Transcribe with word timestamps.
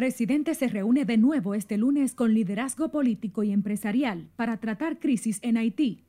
Presidente 0.00 0.54
se 0.54 0.66
reúne 0.66 1.04
de 1.04 1.18
nuevo 1.18 1.54
este 1.54 1.76
lunes 1.76 2.14
con 2.14 2.32
liderazgo 2.32 2.90
político 2.90 3.42
y 3.42 3.52
empresarial 3.52 4.30
para 4.34 4.56
tratar 4.56 4.98
crisis 4.98 5.38
en 5.42 5.58
Haití. 5.58 6.06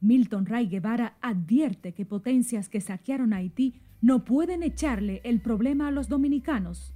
Milton 0.00 0.46
Ray 0.46 0.66
Guevara 0.66 1.18
advierte 1.20 1.92
que 1.92 2.06
potencias 2.06 2.70
que 2.70 2.80
saquearon 2.80 3.34
Haití 3.34 3.74
no 4.00 4.24
pueden 4.24 4.62
echarle 4.62 5.20
el 5.24 5.42
problema 5.42 5.88
a 5.88 5.90
los 5.90 6.08
dominicanos. 6.08 6.94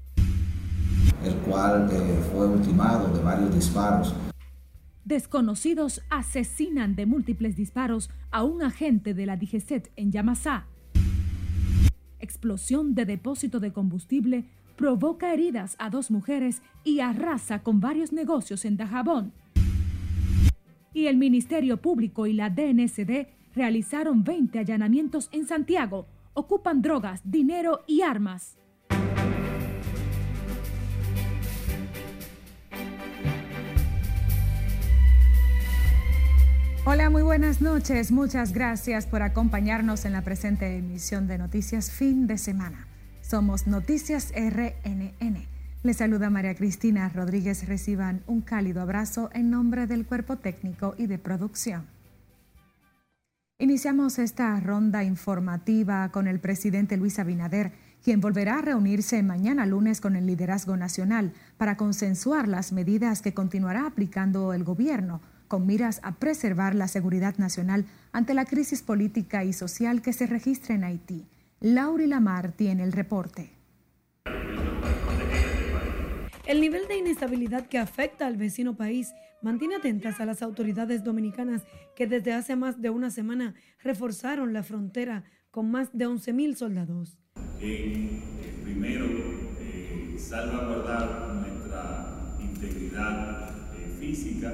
El 1.23 1.35
cual 1.45 1.87
eh, 1.93 2.23
fue 2.32 2.48
ultimado 2.48 3.14
de 3.14 3.23
varios 3.23 3.55
disparos. 3.55 4.14
Desconocidos 5.05 6.00
asesinan 6.09 6.96
de 6.96 7.05
múltiples 7.05 7.57
disparos 7.57 8.09
a 8.30 8.43
un 8.43 8.62
agente 8.62 9.12
de 9.12 9.26
la 9.26 9.37
DGCET 9.37 9.93
en 9.96 10.12
Yamasá. 10.12 10.64
Explosión 12.21 12.95
de 12.95 13.04
depósito 13.04 13.61
de 13.61 13.75
combustible 13.75 14.46
provoca 14.76 15.32
heridas 15.32 15.76
a 15.79 15.90
dos 15.90 16.11
mujeres 16.11 16.62
y 16.85 17.00
arrasa 17.00 17.62
con 17.62 17.81
varios 17.81 18.12
negocios 18.12 18.64
en 18.64 18.76
Dajabón. 18.76 19.32
Y 20.95 21.07
el 21.07 21.17
Ministerio 21.17 21.79
Público 21.79 22.26
y 22.26 22.32
la 22.32 22.50
DNCD 22.50 23.29
realizaron 23.54 24.25
20 24.25 24.58
allanamientos 24.58 25.29
en 25.32 25.46
Santiago. 25.46 26.07
Ocupan 26.35 26.82
drogas, 26.82 27.21
dinero 27.25 27.81
y 27.86 28.03
armas. 28.03 28.58
Hola, 36.84 37.11
muy 37.11 37.23
buenas 37.23 37.61
noches. 37.61 38.11
Muchas 38.11 38.53
gracias 38.53 39.06
por 39.06 39.23
acompañarnos 39.23 40.05
en 40.05 40.12
la 40.12 40.23
presente 40.23 40.77
emisión 40.77 41.28
de 41.28 41.39
Noticias 41.39 41.93
Fin 41.93 42.27
de 42.27 42.39
Semana. 42.39 42.89
Somos 43.33 43.66
Noticias 43.66 44.30
RNN. 44.36 45.47
Les 45.83 45.97
saluda 45.97 46.28
María 46.28 46.55
Cristina 46.55 47.08
Rodríguez. 47.08 47.66
Reciban 47.66 48.22
un 48.27 48.42
cálido 48.42 48.83
abrazo 48.83 49.30
en 49.33 49.48
nombre 49.48 49.86
del 49.86 50.05
cuerpo 50.05 50.36
técnico 50.36 50.94
y 50.98 51.06
de 51.06 51.16
producción. 51.16 51.86
Iniciamos 53.58 54.19
esta 54.19 54.60
ronda 54.60 55.03
informativa 55.03 56.10
con 56.10 56.28
el 56.28 56.41
presidente 56.41 56.98
Luis 56.98 57.19
Abinader, 57.19 57.72
quien 58.05 58.20
volverá 58.20 58.58
a 58.58 58.60
reunirse 58.60 59.22
mañana 59.22 59.64
lunes 59.64 60.03
con 60.03 60.14
el 60.14 60.27
liderazgo 60.27 60.77
nacional 60.77 61.33
para 61.56 61.78
consensuar 61.78 62.48
las 62.48 62.70
medidas 62.70 63.22
que 63.22 63.33
continuará 63.33 63.86
aplicando 63.86 64.53
el 64.53 64.62
gobierno 64.62 65.22
con 65.48 65.66
miras 65.66 66.00
a 66.03 66.16
preservar 66.16 66.75
la 66.75 66.86
seguridad 66.86 67.38
nacional 67.38 67.86
ante 68.12 68.34
la 68.34 68.44
crisis 68.44 68.83
política 68.83 69.42
y 69.42 69.55
social 69.55 70.03
que 70.03 70.12
se 70.12 70.27
registra 70.27 70.75
en 70.75 70.84
Haití. 70.84 71.31
Lauri 71.63 72.09
Lamar 72.09 72.51
tiene 72.51 72.83
el 72.83 72.91
reporte. 72.91 73.53
El 76.45 76.61
nivel 76.61 76.89
de 76.89 76.99
inestabilidad 76.99 77.69
que 77.69 77.79
afecta 77.79 78.27
al 78.27 78.37
vecino 78.37 78.77
país 78.77 79.15
mantiene 79.43 79.77
atentas 79.77 80.19
a 80.19 80.27
las 80.27 80.43
autoridades 80.43 81.05
dominicanas 81.05 81.63
que 81.95 82.09
desde 82.09 82.33
hace 82.33 82.57
más 82.57 82.83
de 82.83 82.91
una 82.91 83.11
semana 83.11 83.55
reforzaron 83.81 84.53
la 84.53 84.65
frontera 84.65 85.23
con 85.53 85.71
más 85.71 85.97
de 85.97 86.09
11.000 86.09 86.57
soldados. 86.57 87.17
Eh, 87.61 88.21
primero, 88.65 89.07
eh, 89.61 90.17
salvaguardar 90.19 91.33
nuestra 91.37 92.35
integridad 92.41 93.51
eh, 93.77 93.97
física 94.01 94.53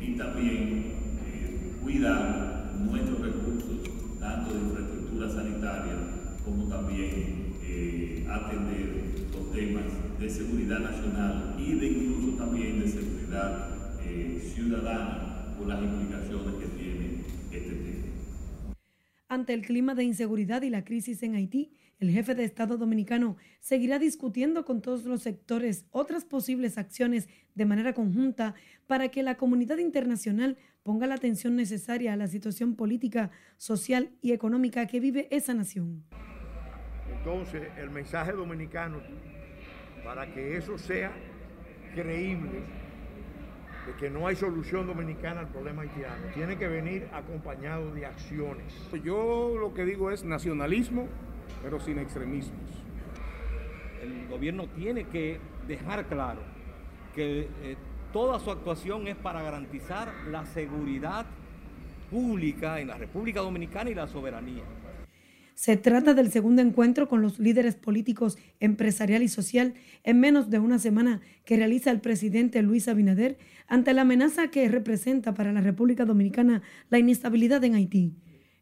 y 0.00 0.16
también 0.16 0.92
eh, 1.26 1.76
cuidar 1.82 2.76
nuestros 2.78 3.20
recursos, 3.20 3.80
tanto 4.20 4.54
de 4.54 4.60
infraestructura 4.60 5.28
sanitaria 5.28 6.19
como 6.44 6.68
también 6.68 7.54
eh, 7.62 8.26
atender 8.28 9.04
los 9.32 9.52
temas 9.52 9.84
de 10.18 10.30
seguridad 10.30 10.78
nacional 10.80 11.56
y 11.58 11.74
de 11.74 11.86
incluso 11.86 12.36
también 12.36 12.80
de 12.80 12.88
seguridad 12.88 14.00
eh, 14.04 14.40
ciudadana 14.54 15.54
por 15.58 15.68
las 15.68 15.82
implicaciones 15.82 16.54
que 16.54 16.66
tiene 16.78 17.24
este 17.52 17.74
tema. 17.74 18.74
Ante 19.28 19.54
el 19.54 19.62
clima 19.62 19.94
de 19.94 20.04
inseguridad 20.04 20.62
y 20.62 20.70
la 20.70 20.84
crisis 20.84 21.22
en 21.22 21.34
Haití, 21.34 21.72
el 22.00 22.10
jefe 22.10 22.34
de 22.34 22.44
Estado 22.44 22.78
dominicano 22.78 23.36
seguirá 23.60 23.98
discutiendo 23.98 24.64
con 24.64 24.80
todos 24.80 25.04
los 25.04 25.22
sectores 25.22 25.84
otras 25.90 26.24
posibles 26.24 26.78
acciones 26.78 27.28
de 27.54 27.66
manera 27.66 27.92
conjunta 27.92 28.54
para 28.86 29.08
que 29.08 29.22
la 29.22 29.36
comunidad 29.36 29.76
internacional 29.76 30.56
ponga 30.82 31.06
la 31.06 31.14
atención 31.14 31.56
necesaria 31.56 32.14
a 32.14 32.16
la 32.16 32.26
situación 32.26 32.74
política, 32.74 33.30
social 33.58 34.10
y 34.22 34.32
económica 34.32 34.86
que 34.86 34.98
vive 34.98 35.28
esa 35.30 35.52
nación. 35.52 36.04
Entonces, 37.20 37.68
el 37.78 37.90
mensaje 37.90 38.32
dominicano, 38.32 38.98
para 40.04 40.26
que 40.26 40.56
eso 40.56 40.76
sea 40.78 41.12
creíble, 41.94 42.62
de 43.86 43.92
que 43.98 44.10
no 44.10 44.26
hay 44.26 44.36
solución 44.36 44.86
dominicana 44.86 45.40
al 45.40 45.48
problema 45.48 45.82
haitiano, 45.82 46.26
tiene 46.34 46.56
que 46.56 46.68
venir 46.68 47.08
acompañado 47.12 47.94
de 47.94 48.06
acciones. 48.06 48.72
Yo 49.04 49.54
lo 49.58 49.72
que 49.72 49.84
digo 49.84 50.10
es 50.10 50.24
nacionalismo 50.24 51.08
pero 51.62 51.80
sin 51.80 51.98
extremismos. 51.98 52.58
El 54.02 54.28
gobierno 54.28 54.66
tiene 54.68 55.04
que 55.04 55.38
dejar 55.66 56.06
claro 56.06 56.40
que 57.14 57.48
eh, 57.62 57.76
toda 58.12 58.38
su 58.38 58.50
actuación 58.50 59.06
es 59.08 59.16
para 59.16 59.42
garantizar 59.42 60.12
la 60.30 60.46
seguridad 60.46 61.26
pública 62.10 62.80
en 62.80 62.88
la 62.88 62.96
República 62.96 63.40
Dominicana 63.40 63.90
y 63.90 63.94
la 63.94 64.06
soberanía. 64.06 64.64
Se 65.60 65.76
trata 65.76 66.14
del 66.14 66.32
segundo 66.32 66.62
encuentro 66.62 67.06
con 67.06 67.20
los 67.20 67.38
líderes 67.38 67.74
políticos, 67.74 68.38
empresarial 68.60 69.22
y 69.22 69.28
social 69.28 69.74
en 70.04 70.18
menos 70.18 70.48
de 70.48 70.58
una 70.58 70.78
semana 70.78 71.20
que 71.44 71.58
realiza 71.58 71.90
el 71.90 72.00
presidente 72.00 72.62
Luis 72.62 72.88
Abinader 72.88 73.36
ante 73.66 73.92
la 73.92 74.00
amenaza 74.00 74.48
que 74.48 74.66
representa 74.70 75.34
para 75.34 75.52
la 75.52 75.60
República 75.60 76.06
Dominicana 76.06 76.62
la 76.88 76.98
inestabilidad 76.98 77.62
en 77.62 77.74
Haití. 77.74 78.14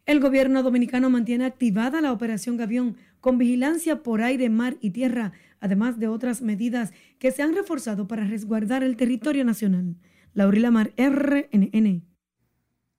El 0.06 0.19
gobierno 0.19 0.64
dominicano 0.64 1.09
mantiene 1.09 1.44
activada 1.44 2.00
la 2.00 2.10
operación 2.10 2.56
Gavión 2.56 2.97
con 3.20 3.38
vigilancia 3.38 4.03
por 4.03 4.20
aire, 4.20 4.50
mar 4.50 4.76
y 4.80 4.91
tierra, 4.91 5.30
además 5.60 6.00
de 6.00 6.09
otras 6.09 6.42
medidas 6.42 6.92
que 7.20 7.30
se 7.30 7.42
han 7.42 7.54
reforzado 7.54 8.09
para 8.09 8.25
resguardar 8.25 8.82
el 8.82 8.97
territorio 8.97 9.44
nacional. 9.44 9.94
Laurila 10.34 10.72
Mar, 10.72 10.92
RNN. 10.97 12.08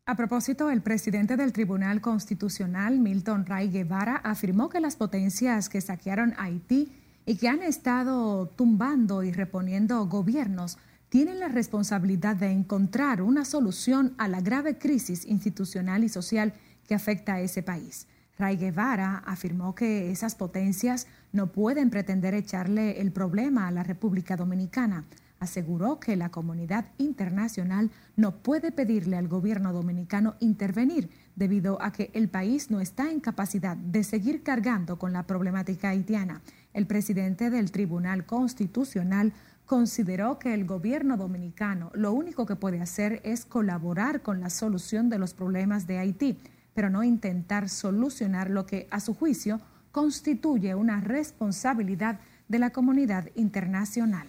A 0.09 0.15
propósito, 0.15 0.71
el 0.71 0.81
presidente 0.81 1.37
del 1.37 1.53
Tribunal 1.53 2.01
Constitucional, 2.01 2.97
Milton 2.97 3.45
Ray 3.45 3.69
Guevara, 3.69 4.15
afirmó 4.15 4.67
que 4.67 4.79
las 4.79 4.95
potencias 4.95 5.69
que 5.69 5.81
saquearon 5.81 6.33
Haití 6.39 6.91
y 7.27 7.35
que 7.35 7.47
han 7.47 7.61
estado 7.61 8.47
tumbando 8.47 9.21
y 9.21 9.31
reponiendo 9.31 10.03
gobiernos 10.07 10.79
tienen 11.09 11.39
la 11.39 11.47
responsabilidad 11.47 12.35
de 12.35 12.49
encontrar 12.49 13.21
una 13.21 13.45
solución 13.45 14.15
a 14.17 14.27
la 14.27 14.41
grave 14.41 14.79
crisis 14.79 15.25
institucional 15.25 16.03
y 16.03 16.09
social 16.09 16.53
que 16.87 16.95
afecta 16.95 17.35
a 17.35 17.41
ese 17.41 17.61
país. 17.61 18.07
Ray 18.39 18.57
Guevara 18.57 19.21
afirmó 19.27 19.75
que 19.75 20.09
esas 20.09 20.33
potencias 20.33 21.05
no 21.33 21.51
pueden 21.51 21.91
pretender 21.91 22.33
echarle 22.33 22.99
el 22.99 23.11
problema 23.11 23.67
a 23.67 23.71
la 23.71 23.83
República 23.83 24.35
Dominicana. 24.35 25.05
Aseguró 25.39 25.99
que 25.99 26.15
la 26.15 26.29
comunidad 26.29 26.85
internacional 26.97 27.91
no 28.15 28.35
puede 28.35 28.71
pedirle 28.71 29.17
al 29.17 29.27
gobierno 29.27 29.73
dominicano 29.73 30.35
intervenir 30.39 31.09
debido 31.35 31.81
a 31.81 31.91
que 31.91 32.11
el 32.13 32.29
país 32.29 32.71
no 32.71 32.81
está 32.81 33.09
en 33.09 33.19
capacidad 33.19 33.77
de 33.77 34.03
seguir 34.03 34.43
cargando 34.43 34.99
con 34.99 35.13
la 35.13 35.23
problemática 35.23 35.89
haitiana. 35.89 36.41
El 36.73 36.85
presidente 36.87 37.49
del 37.49 37.71
Tribunal 37.71 38.25
Constitucional 38.25 39.33
consideró 39.65 40.39
que 40.39 40.53
el 40.53 40.65
gobierno 40.65 41.15
dominicano 41.15 41.91
lo 41.93 42.11
único 42.11 42.45
que 42.45 42.55
puede 42.55 42.81
hacer 42.81 43.21
es 43.23 43.45
colaborar 43.45 44.21
con 44.21 44.41
la 44.41 44.49
solución 44.49 45.09
de 45.09 45.19
los 45.19 45.33
problemas 45.33 45.87
de 45.87 45.99
Haití 45.99 46.37
pero 46.79 46.89
no 46.89 47.03
intentar 47.03 47.67
solucionar 47.67 48.49
lo 48.49 48.65
que, 48.65 48.87
a 48.89 49.01
su 49.01 49.13
juicio, 49.13 49.59
constituye 49.91 50.75
una 50.75 51.01
responsabilidad 51.01 52.21
de 52.47 52.57
la 52.57 52.69
comunidad 52.69 53.27
internacional. 53.35 54.25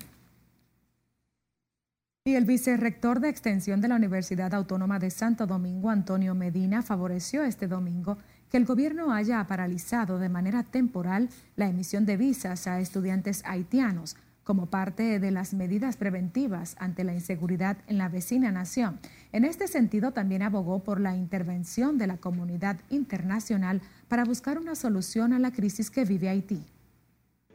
Y 2.23 2.35
el 2.35 2.45
vicerrector 2.45 3.21
de 3.21 3.31
Extensión 3.31 3.81
de 3.81 3.89
la 3.89 3.97
Universidad 3.97 4.53
Autónoma 4.53 4.99
de 4.99 5.11
Santo 5.11 5.47
Domingo, 5.47 5.89
Antonio 5.89 6.35
Medina, 6.35 6.83
favoreció 6.83 7.45
este 7.45 7.67
domingo 7.67 8.19
que 8.51 8.59
el 8.59 8.67
gobierno 8.67 9.11
haya 9.11 9.43
paralizado 9.47 10.19
de 10.19 10.29
manera 10.29 10.63
temporal 10.63 11.31
la 11.57 11.69
emisión 11.69 12.05
de 12.05 12.19
visas 12.19 12.67
a 12.67 12.79
estudiantes 12.79 13.43
haitianos 13.47 14.19
como 14.45 14.67
parte 14.67 15.19
de 15.19 15.31
las 15.31 15.55
medidas 15.55 15.97
preventivas 15.97 16.77
ante 16.79 17.05
la 17.05 17.15
inseguridad 17.15 17.79
en 17.87 17.97
la 17.97 18.11
vecina 18.11 18.53
nación. 18.53 18.99
En 19.33 19.47
este 19.47 19.67
sentido, 19.67 20.13
también 20.13 20.43
abogó 20.43 20.85
por 20.85 21.01
la 21.01 21.17
intervención 21.17 21.97
de 21.97 22.07
la 22.07 22.19
comunidad 22.19 22.81
internacional 22.91 23.81
para 24.09 24.27
buscar 24.27 24.59
una 24.59 24.75
solución 24.75 25.33
a 25.33 25.39
la 25.39 25.53
crisis 25.53 25.91
que 25.91 26.05
vive 26.05 26.29
Haití. 26.29 26.67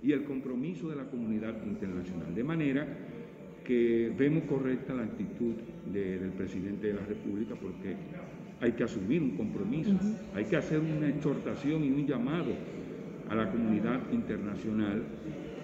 Y 0.02 0.12
el 0.12 0.26
compromiso 0.26 0.90
de 0.90 0.96
la 0.96 1.06
comunidad 1.06 1.54
internacional. 1.64 2.34
De 2.34 2.44
manera 2.44 2.88
que 3.66 4.14
vemos 4.18 4.44
correcta 4.44 4.94
la 4.94 5.04
actitud 5.04 5.56
del 5.92 6.32
presidente 6.32 6.88
de 6.88 6.94
la 6.94 7.06
República 7.06 7.56
porque 7.56 7.96
hay 8.62 8.72
que 8.72 8.84
asumir 8.84 9.22
un 9.22 9.36
compromiso, 9.36 9.92
hay 10.34 10.46
que 10.46 10.56
hacer 10.56 10.80
una 10.80 11.10
exhortación 11.10 11.84
y 11.84 11.90
un 11.90 12.08
llamado 12.08 12.54
a 13.30 13.36
la 13.36 13.52
comunidad 13.52 14.00
internacional 14.12 15.04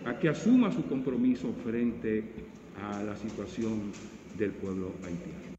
a 0.05 0.19
que 0.19 0.29
asuma 0.29 0.71
su 0.71 0.85
compromiso 0.87 1.53
frente 1.63 2.23
a 2.81 3.03
la 3.03 3.15
situación 3.15 3.91
del 4.37 4.51
pueblo 4.51 4.93
haitiano. 5.05 5.55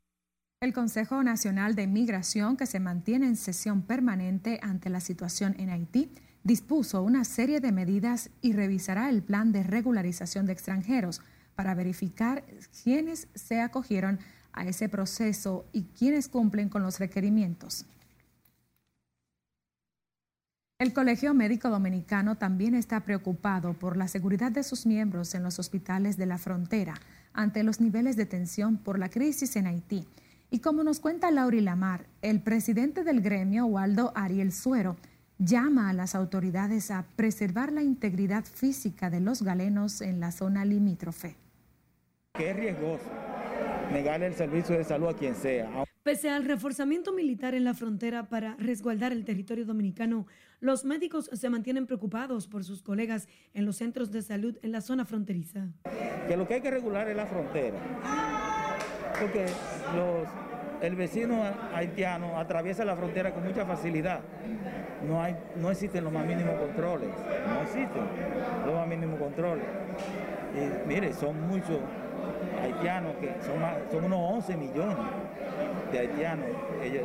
El 0.61 0.73
Consejo 0.73 1.23
Nacional 1.23 1.75
de 1.75 1.87
Migración, 1.87 2.57
que 2.57 2.67
se 2.67 2.81
mantiene 2.81 3.27
en 3.27 3.37
sesión 3.37 3.83
permanente 3.83 4.61
ante 4.63 4.91
la 4.91 5.01
situación 5.01 5.57
en 5.59 5.71
Haití, 5.71 6.11
dispuso 6.45 7.03
una 7.03 7.25
serie 7.25 7.61
de 7.61 7.73
medidas 7.73 8.31
y 8.43 8.53
revisará 8.53 9.11
el 9.11 9.23
plan 9.23 9.53
de 9.53 9.63
regularización 9.63 10.47
de 10.47 10.53
extranjeros 10.53 11.21
para 11.63 11.77
verificar 11.77 12.43
quiénes 12.83 13.29
se 13.37 13.61
acogieron 13.61 14.19
a 14.53 14.67
ese 14.67 14.89
proceso 14.89 15.65
y 15.73 15.85
quiénes 15.97 16.27
cumplen 16.27 16.69
con 16.69 16.83
los 16.83 16.99
requerimientos. 16.99 17.87
El 20.81 20.93
Colegio 20.93 21.35
Médico 21.35 21.71
Dominicano 21.71 22.35
también 22.35 22.75
está 22.75 22.99
preocupado 23.05 23.75
por 23.75 23.97
la 23.97 24.09
seguridad 24.09 24.51
de 24.51 24.65
sus 24.65 24.87
miembros 24.87 25.37
en 25.37 25.45
los 25.45 25.61
hospitales 25.61 26.17
de 26.17 26.27
la 26.27 26.37
frontera 26.37 26.95
ante 27.33 27.63
los 27.63 27.81
niveles 27.81 28.17
de 28.17 28.27
tensión 28.27 28.77
por 28.77 28.99
la 28.99 29.09
crisis 29.09 29.55
en 29.55 29.69
Haití. 29.69 30.05
Y 30.51 30.59
como 30.59 30.83
nos 30.83 30.99
cuenta 30.99 31.31
Lauri 31.31 31.61
Lamar, 31.61 32.07
el 32.23 32.41
presidente 32.41 33.05
del 33.05 33.21
gremio, 33.21 33.67
Waldo 33.67 34.11
Ariel 34.17 34.51
Suero, 34.51 34.97
llama 35.39 35.91
a 35.91 35.93
las 35.93 36.17
autoridades 36.17 36.91
a 36.91 37.05
preservar 37.15 37.71
la 37.71 37.85
integridad 37.85 38.45
física 38.45 39.11
de 39.11 39.21
los 39.21 39.43
galenos 39.43 40.01
en 40.01 40.19
la 40.19 40.33
zona 40.33 40.65
limítrofe. 40.65 41.37
Que 42.35 42.49
es 42.49 42.57
riesgoso 42.57 43.05
negarle 43.93 44.27
el 44.27 44.35
servicio 44.35 44.75
de 44.75 44.85
salud 44.85 45.09
a 45.09 45.13
quien 45.13 45.35
sea. 45.35 45.69
Pese 46.03 46.31
al 46.31 46.47
reforzamiento 46.47 47.13
militar 47.13 47.55
en 47.55 47.63
la 47.63 47.75
frontera 47.75 48.31
para 48.31 48.57
resguardar 48.57 49.13
el 49.13 49.27
territorio 49.27 49.67
dominicano, 49.67 50.27
los 50.59 50.87
médicos 50.87 51.29
se 51.31 51.51
mantienen 51.51 51.87
preocupados 51.87 52.49
por 52.49 52.65
sus 52.65 52.83
colegas 52.83 53.29
en 53.53 53.67
los 53.67 53.77
centros 53.77 54.11
de 54.11 54.23
salud 54.23 54.57
en 54.63 54.73
la 54.73 54.81
zona 54.81 55.05
fronteriza. 55.05 55.69
Que 56.27 56.39
lo 56.39 56.49
que 56.49 56.55
hay 56.55 56.61
que 56.63 56.71
regular 56.71 57.07
es 57.07 57.17
la 57.17 57.27
frontera, 57.27 57.77
porque 59.21 59.45
el 60.81 60.97
vecino 60.97 61.43
haitiano 61.75 62.39
atraviesa 62.39 62.87
la 62.87 62.97
frontera 62.97 63.35
con 63.35 63.45
mucha 63.45 63.67
facilidad. 63.67 64.21
No, 65.07 65.23
hay, 65.23 65.37
no 65.57 65.71
existen 65.71 66.03
los 66.03 66.13
más 66.13 66.27
mínimos 66.27 66.55
controles, 66.55 67.11
no 67.47 67.61
existen 67.61 68.03
los 68.65 68.75
más 68.75 68.89
mínimos 68.89 69.19
controles. 69.21 69.67
Y 70.55 70.89
mire, 70.89 71.13
son 71.13 71.47
muchos 71.47 71.79
haitianos, 72.63 73.15
que 73.17 73.29
son, 73.43 73.61
son 73.91 74.05
unos 74.05 74.33
11 74.35 74.57
millones 74.57 74.97
de 75.91 75.99
haitianos. 75.99 76.47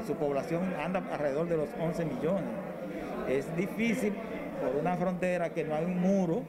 su 0.05 0.15
población 0.15 0.61
anda 0.79 1.03
alrededor 1.11 1.47
de 1.47 1.57
los 1.57 1.69
11 1.79 2.05
millones. 2.05 2.43
Es 3.27 3.55
difícil 3.55 4.13
por 4.61 4.75
una 4.79 4.95
frontera 4.95 5.49
que 5.49 5.63
no 5.63 5.75
hay 5.75 5.85
un 5.85 5.99
muro, 5.99 6.43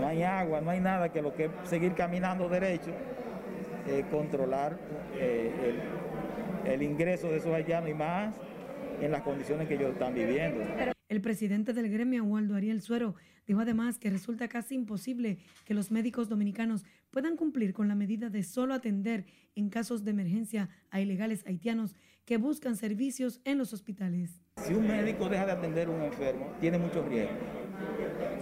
no 0.00 0.06
hay 0.06 0.22
agua, 0.22 0.60
no 0.60 0.70
hay 0.70 0.80
nada 0.80 1.10
que 1.10 1.22
lo 1.22 1.34
que 1.34 1.50
seguir 1.64 1.94
caminando 1.94 2.48
derecho, 2.48 2.90
eh, 3.86 4.04
controlar 4.10 4.78
eh, 5.16 5.76
el, 6.64 6.72
el 6.72 6.82
ingreso 6.82 7.28
de 7.28 7.36
esos 7.36 7.52
haitianos 7.52 7.90
y 7.90 7.94
más 7.94 8.34
en 9.00 9.10
las 9.10 9.22
condiciones 9.22 9.68
que 9.68 9.74
ellos 9.74 9.92
están 9.92 10.14
viviendo. 10.14 10.62
El 11.08 11.20
presidente 11.20 11.72
del 11.72 11.90
gremio, 11.90 12.24
Waldo 12.24 12.54
Ariel 12.54 12.80
Suero, 12.80 13.14
dijo 13.46 13.60
además 13.60 13.98
que 13.98 14.08
resulta 14.08 14.48
casi 14.48 14.74
imposible 14.74 15.38
que 15.64 15.74
los 15.74 15.90
médicos 15.90 16.28
dominicanos 16.28 16.84
puedan 17.12 17.36
cumplir 17.36 17.72
con 17.72 17.86
la 17.86 17.94
medida 17.94 18.28
de 18.28 18.42
solo 18.42 18.74
atender 18.74 19.26
en 19.54 19.68
casos 19.68 20.02
de 20.02 20.10
emergencia 20.10 20.68
a 20.90 21.00
ilegales 21.00 21.46
haitianos 21.46 21.94
que 22.24 22.38
buscan 22.38 22.74
servicios 22.74 23.40
en 23.44 23.58
los 23.58 23.72
hospitales. 23.72 24.42
Si 24.56 24.74
un 24.74 24.88
médico 24.88 25.28
deja 25.28 25.46
de 25.46 25.52
atender 25.52 25.86
a 25.86 25.90
un 25.90 26.02
enfermo, 26.02 26.52
tiene 26.60 26.78
muchos 26.78 27.06
riesgos. 27.08 27.36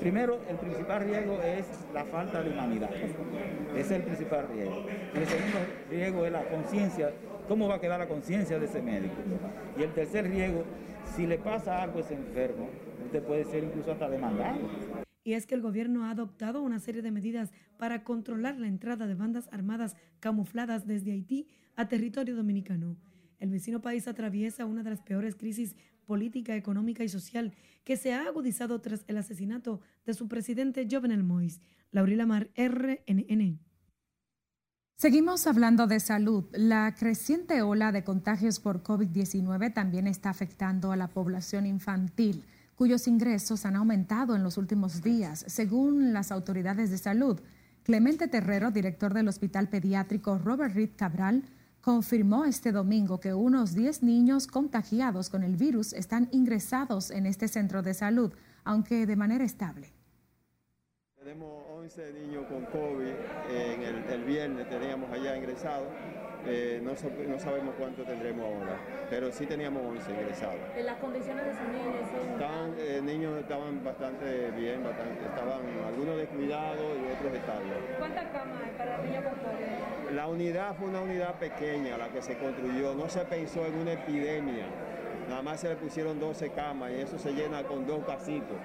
Primero, 0.00 0.40
el 0.48 0.56
principal 0.56 1.04
riesgo 1.04 1.42
es 1.42 1.66
la 1.92 2.04
falta 2.06 2.42
de 2.42 2.50
humanidad. 2.50 2.90
Ese 2.94 3.80
es 3.80 3.90
el 3.90 4.02
principal 4.04 4.48
riesgo. 4.48 4.86
El 5.14 5.26
segundo 5.26 5.58
riesgo 5.90 6.24
es 6.24 6.32
la 6.32 6.48
conciencia 6.48 7.12
¿Cómo 7.50 7.66
va 7.66 7.74
a 7.74 7.80
quedar 7.80 7.98
la 7.98 8.06
conciencia 8.06 8.60
de 8.60 8.66
ese 8.66 8.80
médico? 8.80 9.16
Y 9.76 9.82
el 9.82 9.92
tercer 9.92 10.30
riesgo, 10.30 10.62
si 11.16 11.26
le 11.26 11.36
pasa 11.36 11.82
algo 11.82 11.98
a 11.98 12.02
ese 12.02 12.14
enfermo, 12.14 12.68
usted 13.06 13.24
puede 13.24 13.42
ser 13.42 13.64
incluso 13.64 13.90
hasta 13.90 14.08
demandado. 14.08 14.60
Y 15.22 15.34
es 15.34 15.46
que 15.46 15.54
el 15.54 15.60
gobierno 15.60 16.04
ha 16.04 16.10
adoptado 16.10 16.62
una 16.62 16.78
serie 16.78 17.02
de 17.02 17.10
medidas 17.10 17.52
para 17.76 18.04
controlar 18.04 18.58
la 18.58 18.68
entrada 18.68 19.06
de 19.06 19.14
bandas 19.14 19.48
armadas 19.52 19.96
camufladas 20.18 20.86
desde 20.86 21.12
Haití 21.12 21.46
a 21.76 21.88
territorio 21.88 22.36
dominicano. 22.36 22.96
El 23.38 23.50
vecino 23.50 23.80
país 23.80 24.06
atraviesa 24.06 24.66
una 24.66 24.82
de 24.82 24.90
las 24.90 25.00
peores 25.00 25.34
crisis 25.34 25.74
política, 26.06 26.56
económica 26.56 27.04
y 27.04 27.08
social 27.08 27.54
que 27.84 27.96
se 27.96 28.12
ha 28.12 28.26
agudizado 28.26 28.80
tras 28.80 29.04
el 29.08 29.16
asesinato 29.16 29.80
de 30.04 30.14
su 30.14 30.28
presidente 30.28 30.86
Jovenel 30.90 31.24
Moïse. 31.24 31.60
Laurila 31.92 32.26
Mar, 32.26 32.50
RNN. 32.56 33.60
Seguimos 34.96 35.46
hablando 35.46 35.86
de 35.86 35.98
salud. 35.98 36.44
La 36.52 36.94
creciente 36.94 37.62
ola 37.62 37.90
de 37.90 38.04
contagios 38.04 38.60
por 38.60 38.82
COVID-19 38.82 39.72
también 39.72 40.06
está 40.06 40.28
afectando 40.28 40.92
a 40.92 40.96
la 40.96 41.08
población 41.08 41.64
infantil, 41.64 42.44
cuyos 42.80 43.06
ingresos 43.08 43.66
han 43.66 43.76
aumentado 43.76 44.34
en 44.34 44.42
los 44.42 44.56
últimos 44.56 45.02
días, 45.02 45.44
según 45.48 46.14
las 46.14 46.32
autoridades 46.32 46.90
de 46.90 46.96
salud. 46.96 47.38
Clemente 47.82 48.26
Terrero, 48.26 48.70
director 48.70 49.12
del 49.12 49.28
Hospital 49.28 49.68
Pediátrico 49.68 50.38
Robert 50.38 50.74
Reed 50.74 50.92
Cabral, 50.96 51.42
confirmó 51.82 52.46
este 52.46 52.72
domingo 52.72 53.20
que 53.20 53.34
unos 53.34 53.74
10 53.74 54.02
niños 54.02 54.46
contagiados 54.46 55.28
con 55.28 55.42
el 55.42 55.56
virus 55.56 55.92
están 55.92 56.30
ingresados 56.32 57.10
en 57.10 57.26
este 57.26 57.48
centro 57.48 57.82
de 57.82 57.92
salud, 57.92 58.32
aunque 58.64 59.04
de 59.04 59.16
manera 59.16 59.44
estable. 59.44 59.92
Tenemos 61.22 61.64
11 61.74 62.12
niños 62.14 62.46
con 62.46 62.64
COVID, 62.64 63.12
en 63.50 63.82
el, 64.10 64.24
viernes 64.24 64.66
teníamos 64.70 65.12
allá 65.12 65.36
ingresados, 65.36 65.86
eh, 66.46 66.80
no, 66.82 66.96
sabemos 67.38 67.74
cuánto 67.78 68.04
tendremos 68.04 68.46
ahora, 68.46 68.80
pero 69.10 69.30
sí 69.30 69.44
teníamos 69.44 69.82
11 69.84 70.12
ingresados. 70.12 70.56
¿En 70.74 70.86
las 70.86 70.96
condiciones 70.96 71.44
de 71.44 71.50
esos 71.50 71.68
niños? 71.68 71.94
Estaban, 72.32 72.74
eh, 72.78 73.00
niños 73.04 73.38
estaban 73.38 73.84
bastante 73.84 74.50
bien, 74.52 74.80
estaban 74.80 75.60
algunos 75.86 76.16
descuidados 76.16 76.96
y 76.96 77.12
otros 77.12 77.34
estables. 77.34 77.76
¿Cuántas 77.98 78.24
camas 78.30 78.62
hay 78.64 78.70
para 78.78 78.98
niños 79.02 79.22
con 79.24 79.34
COVID? 79.34 80.16
La 80.16 80.26
unidad 80.26 80.74
fue 80.76 80.88
una 80.88 81.02
unidad 81.02 81.34
pequeña 81.34 81.98
la 81.98 82.08
que 82.08 82.22
se 82.22 82.38
construyó, 82.38 82.94
no 82.94 83.10
se 83.10 83.20
pensó 83.26 83.66
en 83.66 83.74
una 83.74 83.92
epidemia, 83.92 84.64
nada 85.28 85.42
más 85.42 85.60
se 85.60 85.68
le 85.68 85.76
pusieron 85.76 86.18
12 86.18 86.48
camas 86.52 86.92
y 86.92 86.94
eso 86.94 87.18
se 87.18 87.32
llena 87.32 87.62
con 87.64 87.86
dos 87.86 88.06
casitos. 88.06 88.56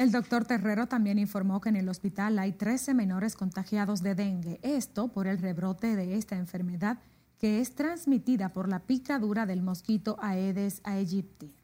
El 0.00 0.12
doctor 0.12 0.46
Terrero 0.46 0.86
también 0.86 1.18
informó 1.18 1.60
que 1.60 1.68
en 1.68 1.76
el 1.76 1.86
hospital 1.90 2.38
hay 2.38 2.52
13 2.52 2.94
menores 2.94 3.36
contagiados 3.36 4.02
de 4.02 4.14
dengue, 4.14 4.58
esto 4.62 5.08
por 5.08 5.26
el 5.26 5.36
rebrote 5.36 5.94
de 5.94 6.16
esta 6.16 6.36
enfermedad 6.36 7.00
que 7.36 7.60
es 7.60 7.74
transmitida 7.74 8.54
por 8.54 8.66
la 8.66 8.78
picadura 8.78 9.44
del 9.44 9.60
mosquito 9.60 10.16
Aedes 10.22 10.80
aegypti. 10.84 11.54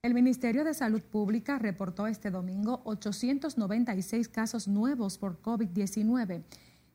El 0.00 0.14
Ministerio 0.14 0.64
de 0.64 0.72
Salud 0.72 1.02
Pública 1.02 1.58
reportó 1.58 2.06
este 2.06 2.30
domingo 2.30 2.80
896 2.84 4.28
casos 4.28 4.66
nuevos 4.66 5.18
por 5.18 5.42
COVID-19 5.42 6.42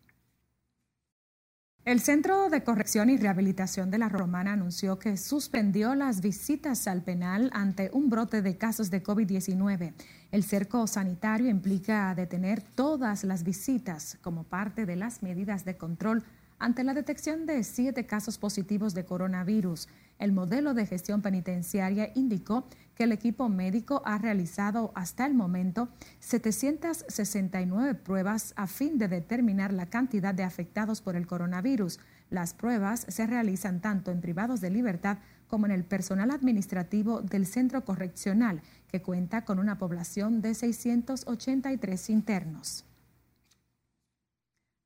El 1.86 2.00
Centro 2.00 2.50
de 2.50 2.64
Corrección 2.64 3.10
y 3.10 3.18
Rehabilitación 3.18 3.92
de 3.92 3.98
la 3.98 4.08
Romana 4.08 4.54
anunció 4.54 5.00
que 5.00 5.18
suspendió 5.18 5.96
las 5.96 6.22
visitas 6.22 6.88
al 6.88 7.02
penal 7.02 7.50
ante 7.54 7.90
un 7.94 8.10
brote 8.10 8.42
de 8.42 8.58
casos 8.58 8.90
de 8.90 9.04
COVID-19. 9.04 9.94
El 10.32 10.44
cerco 10.44 10.88
sanitario 10.88 11.50
implica 11.50 12.16
detener 12.16 12.62
todas 12.62 13.26
las 13.26 13.44
visitas 13.44 14.18
como 14.22 14.46
parte 14.46 14.86
de 14.86 14.96
las 14.96 15.24
medidas 15.24 15.66
de 15.66 15.76
control 15.76 16.24
ante 16.58 16.86
la 16.86 16.94
detección 16.94 17.46
de 17.46 17.62
siete 17.66 18.06
casos 18.06 18.38
positivos 18.38 18.94
de 18.94 19.04
coronavirus. 19.04 19.90
El 20.20 20.32
modelo 20.32 20.74
de 20.74 20.86
gestión 20.86 21.22
penitenciaria 21.22 22.12
indicó 22.16 22.68
que 22.96 23.06
el 23.06 23.12
equipo 23.12 23.50
médico 23.50 24.02
ha 24.06 24.18
realizado 24.18 24.92
hasta 24.96 25.26
el 25.26 25.34
momento 25.34 25.90
769 26.20 27.96
pruebas 27.96 28.54
a 28.56 28.68
fin 28.68 28.98
de 28.98 29.08
determinar 29.08 29.74
la 29.74 29.88
cantidad 29.88 30.34
de 30.34 30.44
afectados 30.44 31.02
por 31.02 31.16
el 31.16 31.28
coronavirus. 31.28 32.00
Las 32.30 32.54
pruebas 32.54 33.06
se 33.10 33.28
realizan 33.28 33.82
tanto 33.82 34.12
en 34.12 34.22
privados 34.22 34.62
de 34.62 34.70
libertad 34.70 35.18
como 35.48 35.66
en 35.66 35.72
el 35.72 35.84
personal 35.84 36.32
administrativo 36.32 37.22
del 37.22 37.46
centro 37.46 37.84
correccional, 37.86 38.62
que 38.88 39.02
cuenta 39.02 39.46
con 39.46 39.60
una 39.60 39.78
población 39.78 40.42
de 40.42 40.54
683 40.54 42.10
internos. 42.10 42.86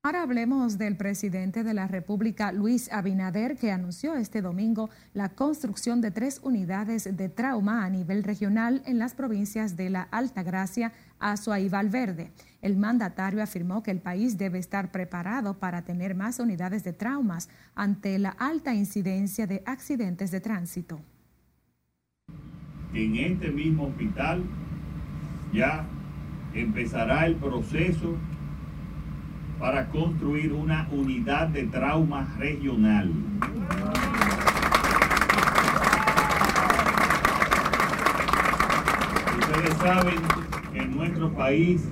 Ahora 0.04 0.22
hablemos 0.22 0.78
del 0.78 0.96
presidente 0.96 1.64
de 1.64 1.74
la 1.74 1.88
República, 1.88 2.52
Luis 2.52 2.88
Abinader, 2.92 3.56
que 3.56 3.72
anunció 3.72 4.14
este 4.14 4.42
domingo 4.42 4.90
la 5.12 5.30
construcción 5.30 6.00
de 6.00 6.12
tres 6.12 6.40
unidades 6.44 7.16
de 7.16 7.28
trauma 7.28 7.84
a 7.84 7.90
nivel 7.90 8.22
regional 8.22 8.80
en 8.86 9.00
las 9.00 9.14
provincias 9.14 9.76
de 9.76 9.90
la 9.90 10.02
Alta 10.02 10.44
Gracia, 10.44 10.92
Azua 11.18 11.58
y 11.58 11.68
Valverde. 11.68 12.30
El 12.62 12.76
mandatario 12.76 13.42
afirmó 13.42 13.82
que 13.82 13.90
el 13.90 13.98
país 13.98 14.38
debe 14.38 14.60
estar 14.60 14.92
preparado 14.92 15.58
para 15.58 15.82
tener 15.82 16.14
más 16.14 16.38
unidades 16.38 16.84
de 16.84 16.92
traumas 16.92 17.48
ante 17.74 18.20
la 18.20 18.30
alta 18.30 18.72
incidencia 18.74 19.48
de 19.48 19.64
accidentes 19.66 20.30
de 20.30 20.40
tránsito. 20.40 21.00
En 22.94 23.16
este 23.16 23.50
mismo 23.50 23.86
hospital 23.88 24.44
ya 25.52 25.84
empezará 26.54 27.26
el 27.26 27.34
proceso 27.34 28.16
para 29.58 29.88
construir 29.88 30.52
una 30.52 30.88
unidad 30.92 31.48
de 31.48 31.64
trauma 31.64 32.28
regional. 32.38 33.10
Ustedes 39.38 39.74
saben 39.78 40.16
que 40.72 40.78
en 40.78 40.96
nuestro 40.96 41.32
país 41.32 41.88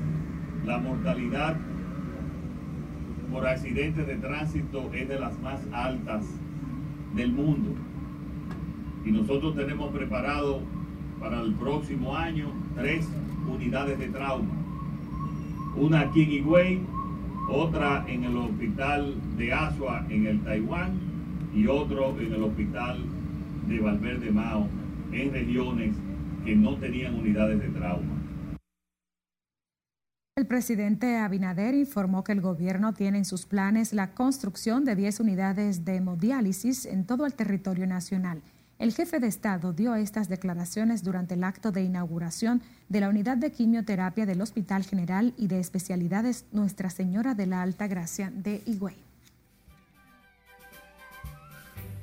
la 0.65 0.79
mortalidad 0.79 1.57
por 3.33 3.47
accidentes 3.47 4.07
de 4.07 4.17
tránsito 4.17 4.91
es 4.93 5.09
de 5.09 5.19
las 5.19 5.39
más 5.41 5.61
altas 5.73 6.25
del 7.15 7.33
mundo. 7.33 7.75
Y 9.05 9.11
nosotros 9.11 9.57
tenemos 9.57 9.93
preparado 9.93 10.61
para 11.21 11.41
el 11.41 11.55
próximo 11.55 12.17
año 12.17 12.47
tres 12.77 13.09
unidades 13.49 13.99
de 13.99 14.09
trauma. 14.09 14.55
Una 15.77 16.01
aquí 16.01 16.23
en 16.23 16.33
Higüey, 16.33 16.81
otra 17.49 18.05
en 18.09 18.25
el 18.25 18.37
hospital 18.37 19.15
de 19.37 19.53
Asua 19.53 20.05
en 20.09 20.27
el 20.27 20.43
Taiwán 20.43 20.99
y 21.55 21.67
otro 21.67 22.19
en 22.19 22.33
el 22.33 22.43
hospital 22.43 23.05
de 23.69 23.81
Valverde 23.81 24.31
Mao 24.31 24.69
en 25.13 25.33
regiones 25.33 25.97
que 26.45 26.55
no 26.55 26.77
tenían 26.77 27.15
unidades 27.15 27.61
de 27.61 27.69
trauma. 27.69 28.15
El 30.37 30.47
presidente 30.47 31.17
Abinader 31.17 31.75
informó 31.75 32.23
que 32.23 32.33
el 32.33 32.43
gobierno 32.43 32.93
tiene 32.93 33.19
en 33.19 33.25
sus 33.25 33.47
planes 33.47 33.95
la 33.95 34.13
construcción 34.13 34.85
de 34.85 34.95
10 34.95 35.21
unidades 35.21 35.87
de 35.87 35.97
hemodiálisis 35.97 36.85
en 36.85 37.07
todo 37.07 37.25
el 37.25 37.33
territorio 37.33 37.87
nacional. 37.87 38.43
El 38.79 38.93
jefe 38.93 39.21
de 39.21 39.27
Estado 39.27 39.73
dio 39.73 39.95
estas 39.95 40.29
declaraciones 40.29 41.03
durante 41.03 41.33
el 41.33 41.45
acto 41.45 41.73
de 41.73 41.83
inauguración 41.83 42.61
de 42.91 43.01
la 43.01 43.09
unidad 43.09 43.39
de 43.39 43.51
quimioterapia 43.51 44.27
del 44.27 44.43
Hospital 44.43 44.85
General 44.85 45.33
y 45.39 45.47
de 45.47 45.61
Especialidades 45.61 46.45
Nuestra 46.53 46.91
Señora 46.91 47.35
de 47.35 47.47
la 47.47 47.63
Alta 47.63 47.87
Gracia 47.87 48.31
de 48.35 48.63
Higüey. 48.67 48.95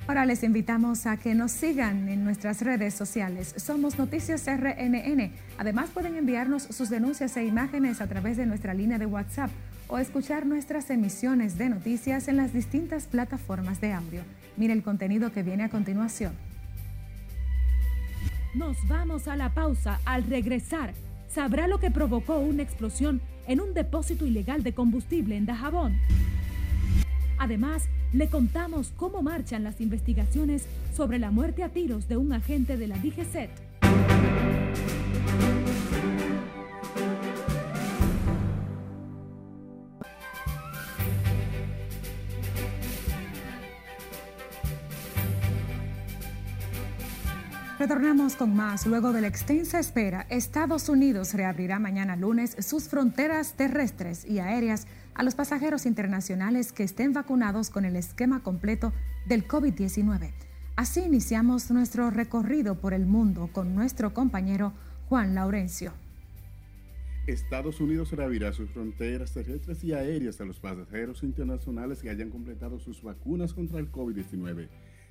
Ahora 0.08 0.26
les 0.26 0.42
invitamos 0.42 1.06
a 1.06 1.16
que 1.16 1.34
nos 1.36 1.52
sigan 1.52 2.08
en 2.08 2.24
nuestras 2.24 2.60
redes 2.60 2.92
sociales. 2.92 3.54
Somos 3.56 3.96
Noticias 3.96 4.44
RNN. 4.46 5.32
Además 5.56 5.90
pueden 5.90 6.16
enviarnos 6.16 6.64
sus 6.64 6.90
denuncias 6.90 7.36
e 7.36 7.44
imágenes 7.44 8.00
a 8.00 8.08
través 8.08 8.36
de 8.36 8.46
nuestra 8.46 8.74
línea 8.74 8.98
de 8.98 9.06
WhatsApp 9.06 9.50
o 9.86 9.98
escuchar 9.98 10.44
nuestras 10.44 10.90
emisiones 10.90 11.56
de 11.56 11.68
noticias 11.68 12.26
en 12.26 12.36
las 12.36 12.52
distintas 12.52 13.06
plataformas 13.06 13.80
de 13.80 13.92
audio. 13.92 14.22
Mire 14.56 14.72
el 14.72 14.82
contenido 14.82 15.32
que 15.32 15.44
viene 15.44 15.62
a 15.62 15.68
continuación. 15.68 16.32
Nos 18.54 18.76
vamos 18.86 19.26
a 19.26 19.34
la 19.34 19.52
pausa. 19.52 19.98
Al 20.04 20.22
regresar, 20.24 20.94
sabrá 21.28 21.66
lo 21.66 21.80
que 21.80 21.90
provocó 21.90 22.38
una 22.38 22.62
explosión 22.62 23.20
en 23.48 23.60
un 23.60 23.74
depósito 23.74 24.26
ilegal 24.26 24.62
de 24.62 24.72
combustible 24.72 25.36
en 25.36 25.44
Dajabón. 25.44 25.98
Además, 27.36 27.88
le 28.12 28.28
contamos 28.28 28.92
cómo 28.96 29.22
marchan 29.22 29.64
las 29.64 29.80
investigaciones 29.80 30.68
sobre 30.94 31.18
la 31.18 31.32
muerte 31.32 31.64
a 31.64 31.70
tiros 31.70 32.06
de 32.06 32.16
un 32.16 32.32
agente 32.32 32.76
de 32.76 32.86
la 32.86 32.96
DGCET. 32.96 33.50
Retornamos 47.84 48.34
con 48.34 48.56
más. 48.56 48.86
Luego 48.86 49.12
de 49.12 49.20
la 49.20 49.26
extensa 49.26 49.78
espera, 49.78 50.26
Estados 50.30 50.88
Unidos 50.88 51.34
reabrirá 51.34 51.78
mañana 51.78 52.16
lunes 52.16 52.56
sus 52.60 52.88
fronteras 52.88 53.58
terrestres 53.58 54.24
y 54.24 54.38
aéreas 54.38 54.86
a 55.12 55.22
los 55.22 55.34
pasajeros 55.34 55.84
internacionales 55.84 56.72
que 56.72 56.82
estén 56.82 57.12
vacunados 57.12 57.68
con 57.68 57.84
el 57.84 57.96
esquema 57.96 58.42
completo 58.42 58.94
del 59.26 59.46
COVID-19. 59.46 60.32
Así 60.76 61.00
iniciamos 61.00 61.70
nuestro 61.70 62.08
recorrido 62.08 62.80
por 62.80 62.94
el 62.94 63.04
mundo 63.04 63.50
con 63.52 63.74
nuestro 63.74 64.14
compañero 64.14 64.72
Juan 65.10 65.34
Laurencio. 65.34 65.92
Estados 67.26 67.82
Unidos 67.82 68.12
reabrirá 68.12 68.54
sus 68.54 68.70
fronteras 68.70 69.34
terrestres 69.34 69.84
y 69.84 69.92
aéreas 69.92 70.40
a 70.40 70.46
los 70.46 70.58
pasajeros 70.58 71.22
internacionales 71.22 72.00
que 72.00 72.08
hayan 72.08 72.30
completado 72.30 72.80
sus 72.80 73.02
vacunas 73.02 73.52
contra 73.52 73.78
el 73.78 73.92
COVID-19. 73.92 74.68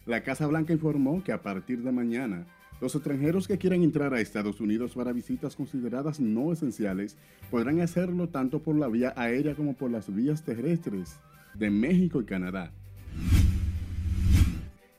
La 0.08 0.24
Casa 0.24 0.48
Blanca 0.48 0.74
informó 0.74 1.24
que 1.24 1.34
a 1.34 1.44
partir 1.44 1.84
de 1.84 1.92
mañana 1.92 2.48
los 2.82 2.96
extranjeros 2.96 3.48
que 3.48 3.58
quieran 3.58 3.84
entrar 3.84 4.14
a 4.14 4.20
Estados 4.20 4.60
Unidos 4.60 4.94
para 4.96 5.14
visitas 5.14 5.56
consideradas 5.56 6.20
no 6.20 6.52
esenciales 6.52 7.18
podrán 7.50 7.80
hacerlo 7.82 8.30
tanto 8.30 8.62
por 8.62 8.76
la 8.76 8.88
vía 8.88 9.14
aérea 9.16 9.56
como 9.56 9.74
por 9.74 9.92
las 9.92 10.14
vías 10.14 10.44
terrestres 10.44 11.18
de 11.54 11.70
México 11.70 12.22
y 12.22 12.26
Canadá. 12.26 12.72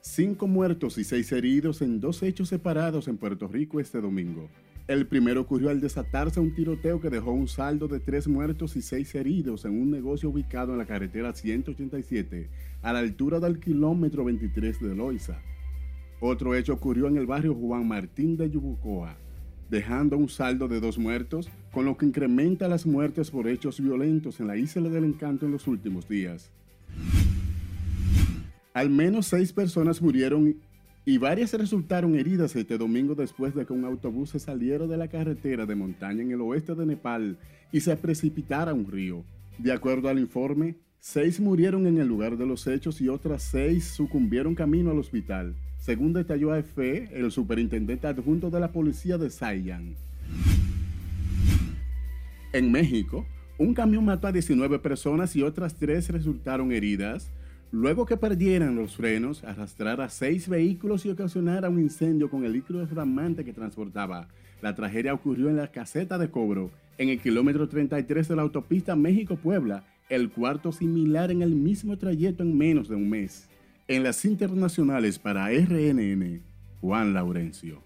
Cinco 0.01 0.47
muertos 0.47 0.97
y 0.97 1.03
seis 1.03 1.31
heridos 1.31 1.81
en 1.81 1.99
dos 1.99 2.23
hechos 2.23 2.49
separados 2.49 3.07
en 3.07 3.17
Puerto 3.17 3.47
Rico 3.47 3.79
este 3.79 3.99
domingo. 3.99 4.49
El 4.87 5.07
primero 5.07 5.41
ocurrió 5.41 5.71
al 5.71 5.81
desatarse 5.81 6.39
un 6.39 6.53
tiroteo 6.53 7.01
que 7.01 7.09
dejó 7.09 7.31
un 7.31 7.47
saldo 7.47 7.87
de 7.87 7.99
tres 7.99 8.27
muertos 8.27 8.75
y 8.75 8.83
seis 8.83 9.13
heridos 9.15 9.65
en 9.65 9.71
un 9.71 9.89
negocio 9.89 10.29
ubicado 10.29 10.73
en 10.73 10.77
la 10.77 10.85
carretera 10.85 11.33
187, 11.33 12.49
a 12.83 12.93
la 12.93 12.99
altura 12.99 13.39
del 13.39 13.59
kilómetro 13.59 14.23
23 14.23 14.79
de 14.79 14.95
Loiza. 14.95 15.41
Otro 16.21 16.55
hecho 16.55 16.73
ocurrió 16.73 17.07
en 17.07 17.17
el 17.17 17.25
barrio 17.25 17.53
Juan 17.53 17.87
Martín 17.87 18.37
de 18.37 18.49
Yubucoa, 18.49 19.17
dejando 19.69 20.17
un 20.17 20.29
saldo 20.29 20.67
de 20.69 20.79
dos 20.79 20.97
muertos, 20.97 21.49
con 21.73 21.85
lo 21.85 21.97
que 21.97 22.05
incrementa 22.05 22.69
las 22.69 22.85
muertes 22.85 23.31
por 23.31 23.47
hechos 23.47 23.81
violentos 23.81 24.39
en 24.39 24.47
la 24.47 24.55
isla 24.55 24.89
del 24.89 25.03
encanto 25.03 25.45
en 25.45 25.51
los 25.51 25.67
últimos 25.67 26.07
días. 26.07 26.51
Al 28.73 28.89
menos 28.89 29.27
seis 29.27 29.51
personas 29.51 30.01
murieron 30.01 30.55
y 31.05 31.17
varias 31.17 31.53
resultaron 31.53 32.15
heridas 32.15 32.55
este 32.55 32.77
domingo 32.77 33.13
después 33.13 33.53
de 33.53 33.65
que 33.65 33.73
un 33.73 33.85
autobús 33.85 34.29
se 34.29 34.39
saliera 34.39 34.87
de 34.87 34.97
la 34.97 35.09
carretera 35.09 35.65
de 35.65 35.75
montaña 35.75 36.23
en 36.23 36.31
el 36.31 36.41
oeste 36.41 36.75
de 36.75 36.85
Nepal 36.85 37.37
y 37.71 37.81
se 37.81 37.95
precipitara 37.97 38.71
a 38.71 38.73
un 38.73 38.89
río. 38.89 39.23
De 39.57 39.71
acuerdo 39.71 40.09
al 40.09 40.19
informe, 40.19 40.75
seis 40.99 41.39
murieron 41.39 41.85
en 41.87 41.97
el 41.97 42.07
lugar 42.07 42.37
de 42.37 42.45
los 42.45 42.67
hechos 42.67 43.01
y 43.01 43.09
otras 43.09 43.43
seis 43.43 43.85
sucumbieron 43.85 44.55
camino 44.55 44.91
al 44.91 44.99
hospital 44.99 45.55
según 45.85 46.13
detalló 46.13 46.51
AFE 46.51 47.09
el 47.13 47.31
superintendente 47.31 48.07
adjunto 48.07 48.49
de 48.49 48.59
la 48.59 48.71
policía 48.71 49.19
de 49.19 49.29
Saiyan. 49.29 49.93
En 52.53 52.71
México, 52.71 53.23
un 53.59 53.75
camión 53.75 54.03
mató 54.03 54.25
a 54.25 54.31
19 54.31 54.79
personas 54.79 55.35
y 55.35 55.43
otras 55.43 55.75
tres 55.75 56.09
resultaron 56.09 56.71
heridas 56.71 57.29
luego 57.71 58.07
que 58.07 58.17
perdieran 58.17 58.75
los 58.75 58.95
frenos, 58.95 59.43
arrastrara 59.43 60.09
seis 60.09 60.49
vehículos 60.49 61.05
y 61.05 61.11
ocasionara 61.11 61.69
un 61.69 61.79
incendio 61.79 62.31
con 62.31 62.45
el 62.45 62.53
líquido 62.53 62.87
flamante 62.87 63.45
que 63.45 63.53
transportaba. 63.53 64.27
La 64.63 64.73
tragedia 64.73 65.13
ocurrió 65.13 65.49
en 65.49 65.57
la 65.57 65.67
caseta 65.67 66.17
de 66.17 66.31
cobro, 66.31 66.71
en 66.97 67.09
el 67.09 67.21
kilómetro 67.21 67.69
33 67.69 68.27
de 68.27 68.35
la 68.35 68.41
autopista 68.41 68.95
México-Puebla, 68.95 69.83
el 70.09 70.31
cuarto 70.31 70.71
similar 70.71 71.29
en 71.29 71.43
el 71.43 71.53
mismo 71.53 71.95
trayecto 71.95 72.41
en 72.41 72.57
menos 72.57 72.89
de 72.89 72.95
un 72.95 73.07
mes. 73.07 73.47
En 73.87 74.01
las 74.03 74.25
internacionales 74.25 75.19
para 75.19 75.49
RNN, 75.49 76.41
Juan 76.81 77.13
Laurencio. 77.13 77.83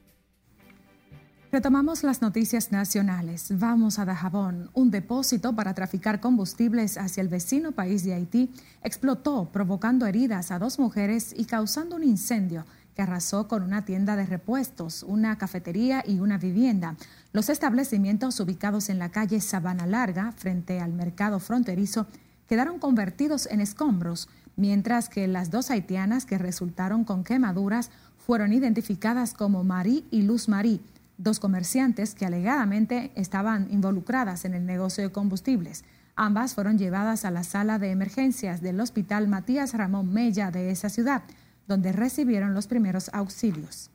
Retomamos 1.52 2.04
las 2.04 2.22
noticias 2.22 2.72
nacionales. 2.72 3.48
Vamos 3.60 4.00
a 4.00 4.06
Dajabón. 4.06 4.70
Un 4.74 4.92
depósito 4.92 5.54
para 5.54 5.74
traficar 5.74 6.22
combustibles 6.22 6.98
hacia 6.98 7.20
el 7.20 7.28
vecino 7.28 7.74
país 7.74 8.06
de 8.06 8.14
Haití 8.14 8.50
explotó, 8.82 9.50
provocando 9.52 10.06
heridas 10.06 10.52
a 10.52 10.60
dos 10.60 10.80
mujeres 10.80 11.34
y 11.36 11.44
causando 11.44 11.98
un 11.98 12.06
incendio 12.06 12.66
que 12.96 13.02
arrasó 13.02 13.50
con 13.50 13.64
una 13.64 13.84
tienda 13.84 14.16
de 14.16 14.26
repuestos, 14.26 15.04
una 15.04 15.38
cafetería 15.38 16.02
y 16.08 16.20
una 16.20 16.38
vivienda. 16.38 16.96
Los 17.34 17.50
establecimientos 17.50 18.40
ubicados 18.40 18.88
en 18.88 19.00
la 19.00 19.10
calle 19.10 19.42
Sabana 19.42 19.86
Larga, 19.86 20.32
frente 20.32 20.80
al 20.80 20.94
mercado 20.94 21.42
fronterizo, 21.42 22.08
quedaron 22.48 22.80
convertidos 22.80 23.48
en 23.48 23.62
escombros, 23.62 24.28
mientras 24.60 25.10
que 25.10 25.28
las 25.28 25.50
dos 25.50 25.72
haitianas 25.72 26.26
que 26.26 26.38
resultaron 26.38 27.04
con 27.04 27.24
quemaduras 27.24 27.90
fueron 28.18 28.54
identificadas 28.54 29.34
como 29.34 29.64
Marie 29.64 30.04
y 30.12 30.22
Luz 30.22 30.48
Marie 30.48 30.82
dos 31.20 31.40
comerciantes 31.40 32.16
que 32.16 32.26
alegadamente 32.26 33.12
estaban 33.16 33.68
involucradas 33.72 34.46
en 34.46 34.56
el 34.56 34.66
negocio 34.66 35.04
de 35.04 35.12
combustibles. 35.12 35.84
Ambas 36.16 36.56
fueron 36.56 36.78
llevadas 36.78 37.26
a 37.26 37.32
la 37.32 37.44
sala 37.44 37.78
de 37.78 37.92
emergencias 37.92 38.62
del 38.62 38.80
Hospital 38.80 39.28
Matías 39.28 39.74
Ramón 39.74 40.12
Mella 40.12 40.50
de 40.50 40.72
esa 40.72 40.90
ciudad, 40.90 41.24
donde 41.68 41.92
recibieron 41.92 42.54
los 42.54 42.68
primeros 42.68 43.10
auxilios. 43.14 43.92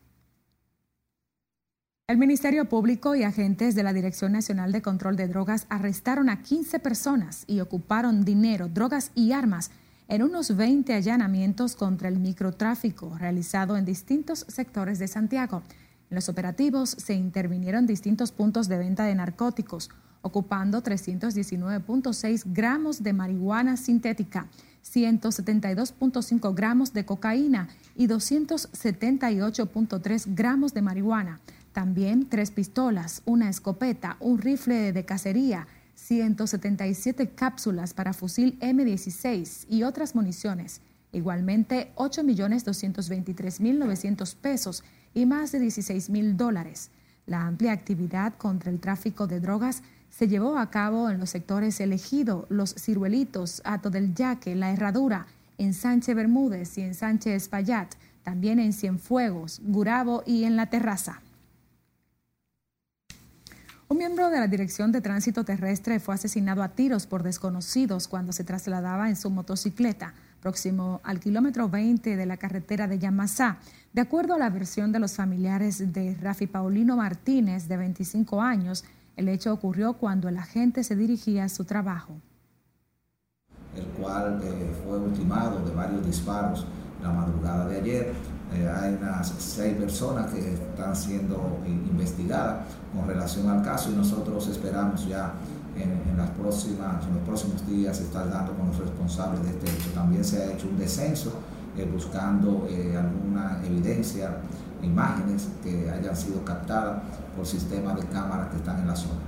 El 2.07 2.19
Ministerio 2.19 2.69
Público 2.69 3.15
y 3.15 3.23
agentes 3.23 3.75
de 3.75 3.83
la 3.83 3.95
Dirección 3.95 4.33
Nacional 4.33 4.73
de 4.73 4.83
Control 4.83 5.17
de 5.17 5.27
Drogas 5.27 5.67
arrestaron 5.71 6.29
a 6.29 6.43
15 6.43 6.79
personas 6.79 7.45
y 7.47 7.61
ocuparon 7.61 8.27
dinero, 8.27 8.69
drogas 8.69 9.11
y 9.15 9.33
armas 9.33 9.71
en 10.09 10.23
unos 10.23 10.57
20 10.57 10.93
allanamientos 10.93 11.77
contra 11.77 12.09
el 12.09 12.19
microtráfico 12.19 13.17
realizado 13.19 13.77
en 13.77 13.85
distintos 13.85 14.47
sectores 14.49 14.99
de 14.99 15.09
Santiago. 15.09 15.63
En 16.11 16.17
los 16.17 16.29
operativos 16.29 16.91
se 16.91 17.15
intervinieron 17.15 17.87
distintos 17.87 18.33
puntos 18.33 18.69
de 18.69 18.79
venta 18.79 19.05
de 19.05 19.15
narcóticos, 19.15 19.91
ocupando 20.23 20.83
319.6 20.83 22.43
gramos 22.47 23.03
de 23.03 23.13
marihuana 23.13 23.77
sintética, 23.77 24.49
172.5 24.85 26.55
gramos 26.55 26.93
de 26.93 27.05
cocaína 27.05 27.69
y 27.97 28.07
278.3 28.07 30.35
gramos 30.35 30.73
de 30.75 30.83
marihuana. 30.83 31.41
También 31.73 32.29
tres 32.29 32.53
pistolas, 32.53 33.23
una 33.25 33.49
escopeta, 33.49 34.17
un 34.21 34.39
rifle 34.39 34.93
de 34.93 35.05
cacería, 35.05 35.67
177 36.07 37.31
cápsulas 37.31 37.95
para 37.95 38.13
fusil 38.13 38.59
M16 38.61 39.65
y 39.71 39.85
otras 39.85 40.15
municiones. 40.15 40.83
Igualmente, 41.13 41.93
8.223.900 41.97 44.37
pesos 44.37 44.85
y 45.15 45.25
más 45.25 45.51
de 45.53 45.61
16 45.61 46.11
mil 46.11 46.37
dólares. 46.37 46.91
La 47.25 47.47
amplia 47.47 47.73
actividad 47.73 48.35
contra 48.35 48.71
el 48.71 48.81
tráfico 48.81 49.27
de 49.27 49.41
drogas 49.41 49.83
se 50.11 50.29
llevó 50.29 50.59
a 50.59 50.69
cabo 50.69 51.09
en 51.09 51.19
los 51.19 51.31
sectores 51.31 51.81
elegido, 51.81 52.45
Los 52.51 52.75
Ciruelitos, 52.75 53.63
Ato 53.65 53.89
del 53.89 54.15
Yaque, 54.15 54.55
La 54.55 54.73
Herradura, 54.73 55.27
en 55.57 55.73
Sánchez 55.73 56.15
Bermúdez 56.15 56.77
y 56.77 56.83
en 56.83 56.95
Sánchez 56.95 57.45
Espaillat, 57.45 57.95
también 58.23 58.59
en 58.59 58.75
Cienfuegos, 58.75 59.63
Gurabo 59.65 60.23
y 60.27 60.45
en 60.45 60.57
La 60.57 60.67
Terraza. 60.67 61.23
Un 63.87 63.99
miembro 63.99 64.31
de 64.31 64.41
la 64.41 64.49
Dirección 64.49 64.93
de 64.93 65.03
Tránsito 65.03 65.45
Terrestre 65.45 66.01
fue 66.01 66.15
asesinado 66.15 66.63
a 66.63 66.71
tiros 66.71 67.07
por 67.07 67.23
desconocidos 67.23 68.09
cuando 68.09 68.33
se 68.33 68.43
trasladaba 68.43 69.11
en 69.11 69.17
su 69.17 69.29
motocicleta 69.29 70.15
próximo 70.41 71.01
al 71.05 71.21
kilómetro 71.21 71.69
20 71.69 72.17
de 72.17 72.27
la 72.27 72.39
carretera 72.39 72.87
de 72.89 72.99
Yamasá. 72.99 73.59
De 73.93 74.01
acuerdo 74.01 74.35
a 74.35 74.39
la 74.39 74.51
versión 74.51 74.91
de 74.91 75.01
los 75.01 75.15
familiares 75.15 75.93
de 75.93 76.15
Rafi 76.15 76.47
Paulino 76.47 76.97
Martínez, 76.97 77.69
de 77.69 77.77
25 77.77 78.41
años, 78.41 78.85
el 79.17 79.29
hecho 79.29 79.53
ocurrió 79.53 79.95
cuando 79.95 80.29
el 80.29 80.39
agente 80.39 80.83
se 80.83 80.97
dirigía 80.97 81.45
a 81.45 81.49
su 81.49 81.65
trabajo. 81.65 82.21
El 83.75 83.85
cual 84.01 84.41
eh, 84.43 84.73
fue 84.85 84.99
ultimado 84.99 85.65
de 85.65 85.75
varios 85.75 86.05
disparos 86.07 86.67
la 87.03 87.11
madrugada 87.11 87.69
de 87.69 87.77
ayer. 87.79 88.13
Eh, 88.53 88.69
hay 88.69 88.99
unas 89.01 89.33
seis 89.39 89.77
personas 89.77 90.31
que 90.31 90.55
están 90.55 90.95
siendo 90.95 91.59
investigadas 91.67 92.67
con 92.95 93.09
relación 93.09 93.49
al 93.49 93.63
caso 93.63 93.91
y 93.91 93.97
nosotros 93.97 94.47
esperamos 94.49 95.07
ya 95.09 95.33
en, 95.77 96.17
las 96.17 96.31
próximas, 96.31 97.05
en 97.07 97.15
los 97.15 97.23
próximos 97.25 97.67
días 97.67 97.99
estar 98.01 98.31
dando 98.31 98.53
con 98.53 98.69
los 98.69 98.79
responsables 98.79 99.43
de 99.43 99.51
este 99.51 99.71
hecho. 99.71 99.91
También 99.95 100.25
se 100.25 100.43
ha 100.43 100.53
hecho 100.53 100.69
un 100.69 100.79
descenso 100.79 101.33
eh, 101.77 101.89
buscando 101.93 102.67
eh, 102.71 102.97
alguna 102.97 103.61
evidencia, 103.67 104.37
imágenes 104.83 105.49
que 105.63 105.91
hayan 105.91 106.15
sido 106.15 106.45
captadas 106.45 107.03
por 107.37 107.47
sistemas 107.47 107.97
de 107.97 108.07
cámaras 108.07 108.49
que 108.51 108.57
están 108.57 108.79
en 108.81 108.87
la 108.87 108.95
zona. 108.95 109.24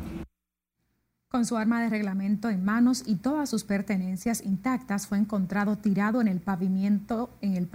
Con 1.36 1.44
su 1.44 1.58
arma 1.58 1.82
de 1.82 1.90
reglamento 1.90 2.48
en 2.48 2.64
manos 2.64 3.02
y 3.04 3.16
todas 3.16 3.50
sus 3.50 3.62
pertenencias 3.62 4.40
intactas, 4.42 5.06
fue 5.06 5.18
encontrado 5.18 5.76
tirado 5.76 6.22
en 6.22 6.28
el 6.28 6.40
pavimento, 6.40 7.28
en 7.42 7.56
el 7.56 7.68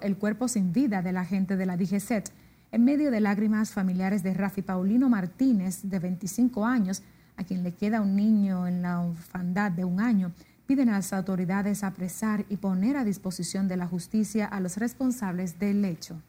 el 0.00 0.16
cuerpo 0.16 0.48
sin 0.48 0.72
vida 0.72 1.02
del 1.02 1.18
agente 1.18 1.58
de 1.58 1.66
la 1.66 1.76
DGCET. 1.76 2.30
En 2.72 2.82
medio 2.82 3.10
de 3.10 3.20
lágrimas, 3.20 3.72
familiares 3.72 4.22
de 4.22 4.32
Rafi 4.32 4.62
Paulino 4.62 5.10
Martínez, 5.10 5.82
de 5.82 5.98
25 5.98 6.64
años, 6.64 7.02
a 7.36 7.44
quien 7.44 7.62
le 7.62 7.74
queda 7.74 8.00
un 8.00 8.16
niño 8.16 8.66
en 8.66 8.80
la 8.80 9.02
orfandad 9.02 9.70
de 9.70 9.84
un 9.84 10.00
año, 10.00 10.32
piden 10.66 10.88
a 10.88 10.92
las 10.92 11.12
autoridades 11.12 11.84
apresar 11.84 12.46
y 12.48 12.56
poner 12.56 12.96
a 12.96 13.04
disposición 13.04 13.68
de 13.68 13.76
la 13.76 13.86
justicia 13.86 14.46
a 14.46 14.60
los 14.60 14.78
responsables 14.78 15.58
del 15.58 15.84
hecho. 15.84 16.22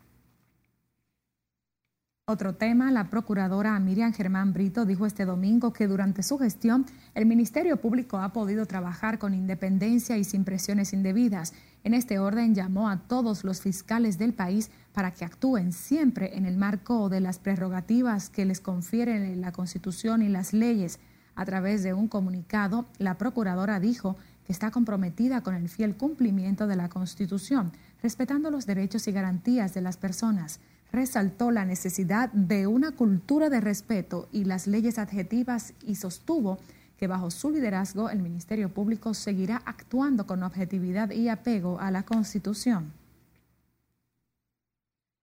Otro 2.28 2.56
tema, 2.56 2.90
la 2.90 3.12
procuradora 3.12 3.80
Miriam 3.80 4.12
Germán 4.12 4.52
Brito 4.52 4.84
dijo 4.84 5.06
este 5.06 5.26
domingo 5.26 5.74
que 5.74 5.86
durante 5.86 6.24
su 6.24 6.40
gestión 6.40 6.88
el 7.14 7.28
Ministerio 7.28 7.78
Público 7.78 8.18
ha 8.18 8.34
podido 8.34 8.66
trabajar 8.66 9.20
con 9.20 9.36
independencia 9.36 10.18
y 10.18 10.24
sin 10.24 10.44
presiones 10.44 10.92
indebidas. 10.92 11.54
En 11.84 11.94
este 11.94 12.18
orden 12.18 12.56
llamó 12.56 12.90
a 12.90 12.98
todos 12.98 13.44
los 13.44 13.62
fiscales 13.62 14.18
del 14.18 14.34
país 14.34 14.72
para 14.92 15.12
que 15.12 15.24
actúen 15.24 15.72
siempre 15.72 16.36
en 16.36 16.48
el 16.48 16.58
marco 16.58 17.10
de 17.10 17.22
las 17.22 17.38
prerrogativas 17.38 18.32
que 18.32 18.46
les 18.46 18.60
confieren 18.60 19.40
la 19.40 19.52
Constitución 19.52 20.24
y 20.24 20.28
las 20.28 20.52
leyes. 20.52 21.00
A 21.36 21.46
través 21.46 21.84
de 21.84 21.94
un 21.94 22.08
comunicado, 22.08 22.88
la 22.98 23.20
procuradora 23.20 23.80
dijo 23.80 24.18
que 24.48 24.52
está 24.52 24.72
comprometida 24.72 25.42
con 25.42 25.54
el 25.54 25.70
fiel 25.70 25.96
cumplimiento 25.96 26.66
de 26.66 26.76
la 26.76 26.90
Constitución, 26.90 27.72
respetando 28.02 28.50
los 28.50 28.66
derechos 28.66 29.08
y 29.08 29.12
garantías 29.12 29.76
de 29.76 29.82
las 29.82 29.98
personas 29.98 30.60
resaltó 30.96 31.52
la 31.52 31.66
necesidad 31.66 32.32
de 32.32 32.68
una 32.68 32.92
cultura 32.92 33.50
de 33.50 33.62
respeto 33.62 34.28
y 34.32 34.46
las 34.46 34.66
leyes 34.66 34.98
adjetivas 34.98 35.74
y 35.86 35.96
sostuvo 35.96 36.58
que 36.98 37.08
bajo 37.08 37.30
su 37.30 37.52
liderazgo 37.52 38.10
el 38.10 38.22
Ministerio 38.22 38.70
Público 38.70 39.14
seguirá 39.14 39.62
actuando 39.66 40.26
con 40.26 40.42
objetividad 40.44 41.12
y 41.12 41.28
apego 41.28 41.80
a 41.80 41.92
la 41.92 42.04
Constitución. 42.04 42.94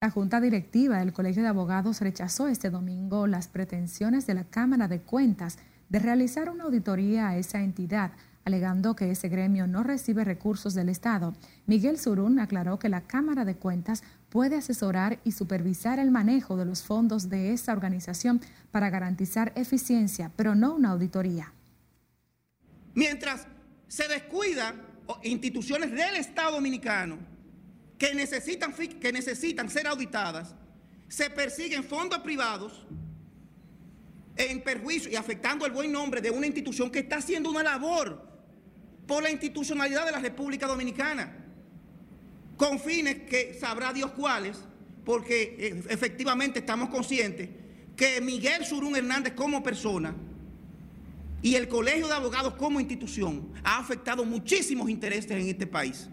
La 0.03 0.11
Junta 0.11 0.41
Directiva 0.41 0.99
del 0.99 1.13
Colegio 1.13 1.43
de 1.43 1.49
Abogados 1.49 2.01
rechazó 2.01 2.49
este 2.49 2.71
domingo 2.71 3.27
las 3.27 3.49
pretensiones 3.49 4.27
de 4.27 4.35
la 4.35 4.45
Cámara 4.45 4.89
de 4.89 5.01
Cuentas 5.01 5.59
de 5.89 6.01
realizar 6.01 6.51
una 6.51 6.65
auditoría 6.65 7.29
a 7.29 7.37
esa 7.37 7.63
entidad 7.63 8.13
alegando 8.45 8.97
que 8.97 9.11
ese 9.11 9.29
gremio 9.29 9.67
no 9.67 9.83
recibe 9.83 10.25
recursos 10.25 10.75
del 10.75 10.89
Estado. 10.89 11.35
Miguel 11.67 11.99
Surún 11.99 12.39
aclaró 12.39 12.79
que 12.79 12.89
la 12.89 13.03
Cámara 13.03 13.45
de 13.45 13.57
Cuentas 13.57 14.03
puede 14.29 14.57
asesorar 14.57 15.21
y 15.25 15.33
supervisar 15.33 15.99
el 15.99 16.11
manejo 16.11 16.57
de 16.57 16.65
los 16.65 16.83
fondos 16.83 17.29
de 17.29 17.53
esa 17.53 17.73
organización 17.73 18.41
para 18.71 18.91
garantizar 18.91 19.53
eficiencia, 19.57 20.31
pero 20.37 20.55
no 20.55 20.75
una 20.75 20.91
auditoría. 20.91 21.53
Mientras 22.95 23.47
se 23.89 24.09
descuidan 24.09 24.81
instituciones 25.23 25.91
del 25.91 26.17
Estado 26.17 26.53
dominicano 26.53 27.19
que 27.99 28.15
necesitan, 28.15 28.73
que 28.73 29.13
necesitan 29.13 29.69
ser 29.71 29.87
auditadas, 29.87 30.55
se 31.09 31.31
persiguen 31.31 31.85
fondos 31.85 32.21
privados 32.21 32.87
en 34.37 34.63
perjuicio 34.63 35.11
y 35.11 35.17
afectando 35.17 35.67
el 35.67 35.73
buen 35.73 35.93
nombre 35.93 36.21
de 36.21 36.31
una 36.31 36.47
institución 36.47 36.91
que 36.91 37.01
está 37.01 37.17
haciendo 37.17 37.51
una 37.51 37.63
labor 37.63 38.32
por 39.07 39.23
la 39.23 39.31
institucionalidad 39.31 40.07
de 40.07 40.13
la 40.13 40.19
República 40.19 40.67
Dominicana, 40.67 41.37
con 42.57 42.79
fines 42.79 43.23
que 43.29 43.55
sabrá 43.59 43.93
Dios 43.93 44.13
cuáles, 44.13 44.59
porque 45.05 45.57
eh, 45.59 45.83
efectivamente 45.89 46.61
estamos 46.61 46.89
conscientes 46.89 47.49
que 47.97 48.21
Miguel 48.21 48.65
Surún 48.65 48.97
Hernández 48.97 49.35
como 49.35 49.63
persona 49.63 50.15
y 51.43 51.57
el 51.57 51.69
Colegio 51.69 52.07
de 52.07 52.15
Abogados 52.15 52.55
como 52.55 52.81
institución 52.81 53.49
ha 53.65 53.79
afectado 53.79 54.25
muchísimos 54.25 54.89
intereses 54.89 55.31
en 55.33 55.49
este 55.49 55.67
país. 55.67 56.09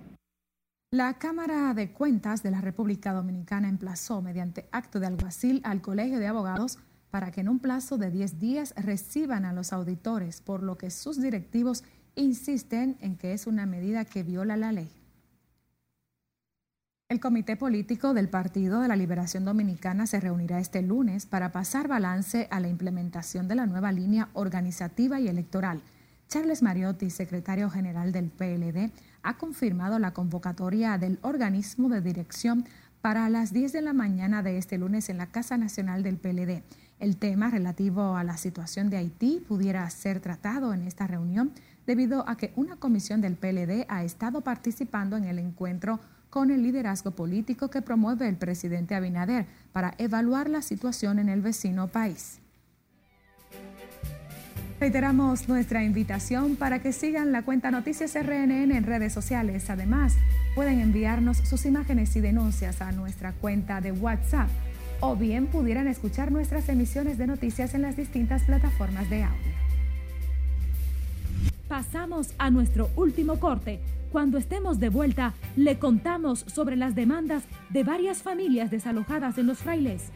La 0.91 1.19
Cámara 1.19 1.75
de 1.75 1.91
Cuentas 1.91 2.41
de 2.41 2.49
la 2.49 2.62
República 2.62 3.13
Dominicana 3.13 3.69
emplazó 3.69 4.23
mediante 4.23 4.67
acto 4.71 4.99
de 4.99 5.06
alguacil 5.06 5.62
al 5.63 5.82
Colegio 5.82 6.17
de 6.17 6.25
Abogados 6.25 6.80
para 7.12 7.32
que 7.32 7.41
en 7.41 7.49
un 7.49 7.60
plazo 7.60 7.99
de 7.99 8.10
10 8.10 8.39
días 8.39 8.73
reciban 8.75 9.45
a 9.45 9.54
los 9.54 9.71
auditores, 9.71 10.41
por 10.41 10.63
lo 10.63 10.78
que 10.78 10.89
sus 10.89 11.21
directivos 11.21 11.84
insisten 12.19 12.97
en 13.01 13.15
que 13.15 13.34
es 13.34 13.47
una 13.47 13.65
medida 13.65 14.05
que 14.05 14.23
viola 14.23 14.58
la 14.58 14.71
ley. 14.71 14.89
El 17.08 17.19
Comité 17.19 17.55
Político 17.55 18.13
del 18.13 18.29
Partido 18.29 18.82
de 18.82 18.88
la 18.88 18.95
Liberación 18.95 19.43
Dominicana 19.43 20.05
se 20.05 20.19
reunirá 20.19 20.60
este 20.60 20.84
lunes 20.84 21.25
para 21.25 21.51
pasar 21.51 21.88
balance 21.88 22.47
a 22.51 22.60
la 22.60 22.67
implementación 22.67 23.47
de 23.47 23.55
la 23.55 23.65
nueva 23.65 23.91
línea 23.91 24.29
organizativa 24.34 25.19
y 25.19 25.27
electoral. 25.27 25.82
Charles 26.27 26.62
Mariotti, 26.62 27.10
secretario 27.10 27.71
general 27.71 28.12
del 28.12 28.29
PLD, 28.29 28.91
ha 29.23 29.38
confirmado 29.38 29.97
la 29.97 30.13
convocatoria 30.13 30.99
del 30.99 31.17
organismo 31.23 31.89
de 31.89 32.01
dirección 32.01 32.65
para 33.01 33.27
las 33.29 33.53
10 33.53 33.73
de 33.73 33.82
la 33.82 33.93
mañana 33.93 34.43
de 34.43 34.60
este 34.60 34.77
lunes 34.77 35.10
en 35.10 35.17
la 35.17 35.32
Casa 35.32 35.58
Nacional 35.58 36.03
del 36.03 36.17
PLD. 36.17 36.62
El 36.99 37.15
tema 37.15 37.49
relativo 37.49 38.17
a 38.17 38.25
la 38.25 38.35
situación 38.35 38.89
de 38.89 38.97
Haití 38.97 39.41
pudiera 39.47 39.89
ser 39.89 40.19
tratado 40.19 40.73
en 40.73 40.83
esta 40.83 41.07
reunión 41.07 41.51
debido 41.88 42.27
a 42.27 42.35
que 42.35 42.51
una 42.57 42.75
comisión 42.75 43.21
del 43.21 43.35
PLD 43.35 43.85
ha 43.88 44.03
estado 44.03 44.41
participando 44.41 45.15
en 45.15 45.23
el 45.23 45.39
encuentro 45.39 46.01
con 46.29 46.51
el 46.51 46.62
liderazgo 46.62 47.12
político 47.12 47.69
que 47.69 47.81
promueve 47.81 48.27
el 48.27 48.35
presidente 48.35 48.95
Abinader 48.95 49.45
para 49.71 49.95
evaluar 49.97 50.49
la 50.49 50.62
situación 50.62 51.19
en 51.19 51.29
el 51.29 51.41
vecino 51.41 51.88
país. 51.88 52.39
Reiteramos 54.79 55.47
nuestra 55.47 55.83
invitación 55.83 56.57
para 56.57 56.79
que 56.79 56.91
sigan 56.91 57.31
la 57.31 57.43
cuenta 57.43 57.71
Noticias 57.71 58.13
RNN 58.13 58.71
en 58.71 58.83
redes 58.83 59.13
sociales. 59.13 59.69
Además, 59.69 60.15
pueden 60.53 60.79
enviarnos 60.79 61.38
sus 61.38 61.65
imágenes 61.65 62.15
y 62.15 62.21
denuncias 62.21 62.81
a 62.81 62.91
nuestra 62.91 63.31
cuenta 63.33 63.81
de 63.81 63.93
WhatsApp 63.93 64.49
o 64.99 65.15
bien 65.15 65.47
pudieran 65.47 65.88
escuchar 65.88 66.31
nuestras 66.31 66.69
emisiones 66.69 67.17
de 67.17 67.27
noticias 67.27 67.73
en 67.73 67.81
las 67.81 67.95
distintas 67.95 68.43
plataformas 68.43 69.09
de 69.09 69.23
audio. 69.23 69.53
Pasamos 71.67 72.33
a 72.38 72.49
nuestro 72.49 72.89
último 72.95 73.39
corte 73.39 73.79
cuando 74.12 74.39
estemos 74.39 74.79
de 74.79 74.89
vuelta, 74.89 75.35
le 75.55 75.77
contamos 75.77 76.39
sobre 76.39 76.75
las 76.75 76.95
demandas 76.95 77.43
de 77.69 77.83
varias 77.83 78.23
familias 78.23 78.71
desalojadas 78.71 79.38
en 79.38 79.45
los 79.45 79.59
frailes. 79.59 80.12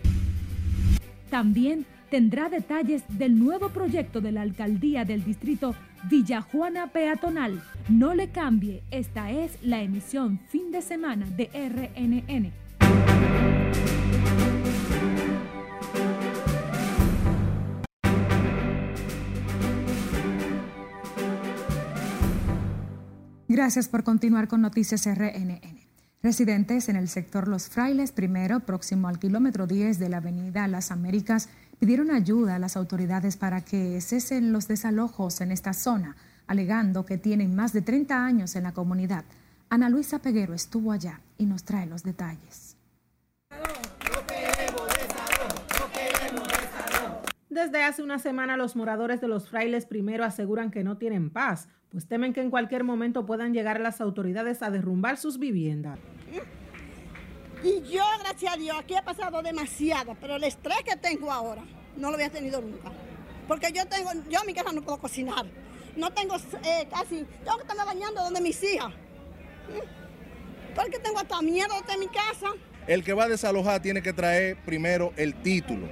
También 1.30 1.86
tendrá 2.10 2.50
detalles 2.50 3.04
del 3.08 3.38
nuevo 3.38 3.70
proyecto 3.70 4.20
de 4.20 4.32
la 4.32 4.42
alcaldía 4.42 5.06
del 5.06 5.24
distrito 5.24 5.76
Villa 6.10 6.42
Juana 6.42 6.88
Peatonal. 6.88 7.62
No 7.88 8.16
le 8.16 8.30
cambie, 8.30 8.82
esta 8.90 9.30
es 9.30 9.60
la 9.64 9.84
emisión 9.84 10.40
fin 10.50 10.72
de 10.72 10.82
semana 10.82 11.28
de 11.28 11.50
RNN. 11.54 12.63
Gracias 23.54 23.88
por 23.88 24.04
continuar 24.04 24.48
con 24.48 24.62
Noticias 24.62 25.06
RNN. 25.06 25.62
Residentes 26.24 26.90
en 26.90 26.96
el 26.96 27.08
sector 27.08 27.48
Los 27.48 27.70
Frailes, 27.70 28.12
primero, 28.12 28.62
próximo 28.62 29.08
al 29.08 29.20
kilómetro 29.20 29.68
10 29.68 30.00
de 30.00 30.10
la 30.10 30.18
avenida 30.18 30.68
Las 30.68 30.90
Américas, 30.90 31.50
pidieron 31.78 32.10
ayuda 32.10 32.56
a 32.56 32.60
las 32.60 32.76
autoridades 32.76 33.38
para 33.38 33.62
que 33.62 34.02
cesen 34.02 34.54
los 34.54 34.68
desalojos 34.68 35.40
en 35.40 35.52
esta 35.52 35.74
zona, 35.74 36.16
alegando 36.48 37.06
que 37.06 37.20
tienen 37.20 37.54
más 37.54 37.74
de 37.74 37.84
30 37.84 38.26
años 38.26 38.56
en 38.56 38.64
la 38.64 38.72
comunidad. 38.72 39.24
Ana 39.70 39.88
Luisa 39.88 40.18
Peguero 40.18 40.56
estuvo 40.56 40.92
allá 40.92 41.22
y 41.38 41.46
nos 41.46 41.64
trae 41.64 41.86
los 41.86 42.02
detalles. 42.02 42.73
Desde 47.54 47.84
hace 47.84 48.02
una 48.02 48.18
semana 48.18 48.58
los 48.58 48.76
moradores 48.76 49.22
de 49.22 49.28
los 49.28 49.48
frailes 49.48 49.86
primero 49.86 50.24
aseguran 50.24 50.72
que 50.72 50.84
no 50.84 50.98
tienen 50.98 51.30
paz, 51.30 51.68
pues 51.92 52.08
temen 52.08 52.34
que 52.34 52.42
en 52.42 52.50
cualquier 52.50 52.84
momento 52.84 53.28
puedan 53.28 53.54
llegar 53.54 53.80
las 53.80 54.02
autoridades 54.02 54.64
a 54.64 54.72
derrumbar 54.72 55.18
sus 55.18 55.38
viviendas. 55.38 56.00
Y 57.64 57.84
yo, 57.84 58.04
gracias 58.22 58.56
a 58.56 58.58
Dios, 58.58 58.76
aquí 58.80 58.96
he 58.96 59.04
pasado 59.04 59.44
demasiado, 59.44 60.18
pero 60.20 60.38
el 60.38 60.44
estrés 60.46 60.80
que 60.84 60.96
tengo 60.96 61.32
ahora 61.32 61.62
no 61.96 62.10
lo 62.10 62.16
había 62.16 62.32
tenido 62.32 62.60
nunca. 62.60 62.92
Porque 63.48 63.72
yo 63.72 63.86
tengo, 63.86 64.10
yo 64.32 64.40
en 64.40 64.48
mi 64.48 64.56
casa 64.56 64.72
no 64.72 64.82
puedo 64.82 64.98
cocinar. 64.98 65.46
No 65.96 66.10
tengo 66.12 66.36
eh, 66.36 66.88
casi, 66.90 67.24
tengo 67.44 67.58
que 67.58 67.68
estar 67.68 67.86
bañando 67.86 68.24
donde 68.24 68.42
mis 68.42 68.64
hijas. 68.64 68.92
Porque 70.74 70.98
tengo 70.98 71.20
hasta 71.20 71.40
miedo 71.44 71.76
de 71.88 71.98
mi 72.00 72.08
casa. 72.08 72.48
El 72.88 73.04
que 73.04 73.14
va 73.14 73.26
a 73.26 73.30
desalojar 73.30 73.80
tiene 73.80 74.02
que 74.02 74.12
traer 74.12 74.58
primero 74.66 75.14
el 75.18 75.36
título 75.36 75.88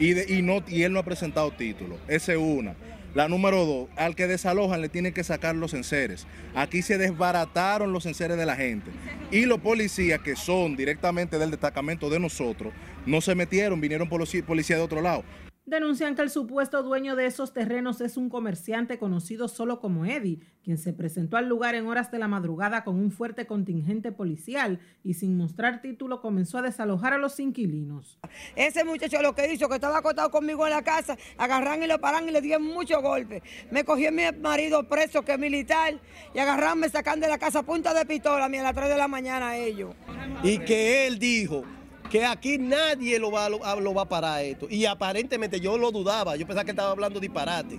y, 0.00 0.42
no, 0.42 0.64
él 0.66 0.92
no 0.92 0.98
ha 0.98 1.04
presentado 1.04 1.50
título. 1.50 1.98
Esa 2.08 2.32
es 2.32 2.38
una. 2.38 2.74
La 3.14 3.28
número 3.28 3.66
dos, 3.66 3.88
al 3.96 4.14
que 4.14 4.26
desalojan 4.26 4.80
le 4.80 4.88
tienen 4.88 5.12
que 5.12 5.24
sacar 5.24 5.54
los 5.56 5.74
enseres. 5.74 6.26
Aquí 6.54 6.80
se 6.80 6.96
desbarataron 6.96 7.92
los 7.92 8.06
enseres 8.06 8.36
de 8.36 8.46
la 8.46 8.56
gente. 8.56 8.90
Y 9.30 9.46
los 9.46 9.58
policías 9.58 10.20
que 10.20 10.36
son 10.36 10.76
directamente 10.76 11.38
del 11.38 11.50
destacamento 11.50 12.08
de 12.08 12.20
nosotros, 12.20 12.72
no 13.06 13.20
se 13.20 13.34
metieron, 13.34 13.80
vinieron 13.80 14.08
policías 14.08 14.78
de 14.78 14.84
otro 14.84 15.00
lado. 15.00 15.24
Denuncian 15.66 16.14
que 16.14 16.22
el 16.22 16.30
supuesto 16.30 16.82
dueño 16.82 17.14
de 17.16 17.26
esos 17.26 17.52
terrenos 17.52 18.00
es 18.00 18.16
un 18.16 18.28
comerciante 18.28 18.98
conocido 18.98 19.48
solo 19.48 19.80
como 19.80 20.04
Eddie, 20.04 20.40
quien 20.64 20.78
se 20.78 20.92
presentó 20.92 21.36
al 21.36 21.48
lugar 21.48 21.74
en 21.74 21.86
horas 21.86 22.10
de 22.10 22.18
la 22.18 22.28
madrugada 22.28 22.84
con 22.84 22.96
un 22.96 23.10
fuerte 23.10 23.46
contingente 23.46 24.12
policial 24.12 24.78
y 25.02 25.14
sin 25.14 25.36
mostrar 25.36 25.80
título 25.80 26.20
comenzó 26.20 26.58
a 26.58 26.62
desalojar 26.62 27.12
a 27.12 27.18
los 27.18 27.40
inquilinos. 27.40 28.18
Ese 28.56 28.84
muchacho 28.84 29.22
lo 29.22 29.34
que 29.34 29.52
hizo, 29.52 29.68
que 29.68 29.76
estaba 29.76 29.98
acostado 29.98 30.30
conmigo 30.30 30.66
en 30.66 30.72
la 30.72 30.82
casa, 30.82 31.16
agarran 31.38 31.82
y 31.82 31.86
lo 31.86 31.98
paran 31.98 32.28
y 32.28 32.32
le 32.32 32.40
dieron 32.40 32.66
muchos 32.66 33.02
golpes. 33.02 33.42
Me 33.70 33.84
cogió 33.84 34.12
mi 34.12 34.22
marido 34.40 34.86
preso, 34.88 35.22
que 35.22 35.32
es 35.32 35.38
militar, 35.38 35.98
y 36.34 36.38
agarran, 36.38 36.78
me 36.78 36.88
sacan 36.88 37.20
de 37.20 37.28
la 37.28 37.38
casa 37.38 37.60
a 37.60 37.62
punta 37.62 37.94
de 37.94 38.04
pistola 38.04 38.44
a 38.44 38.48
mí 38.48 38.58
a 38.58 38.62
las 38.62 38.74
3 38.74 38.88
de 38.88 38.96
la 38.96 39.08
mañana 39.08 39.56
ellos. 39.56 39.94
Y 40.42 40.58
que 40.58 41.06
él 41.06 41.18
dijo 41.18 41.64
que 42.10 42.26
aquí 42.26 42.58
nadie 42.58 43.18
lo 43.18 43.30
va, 43.30 43.48
lo, 43.48 43.94
va 43.94 44.02
a 44.02 44.08
parar 44.08 44.44
esto. 44.44 44.66
Y 44.68 44.84
aparentemente 44.84 45.60
yo 45.60 45.78
lo 45.78 45.90
dudaba, 45.90 46.36
yo 46.36 46.46
pensaba 46.46 46.64
que 46.64 46.72
estaba 46.72 46.90
hablando 46.90 47.20
disparate. 47.20 47.78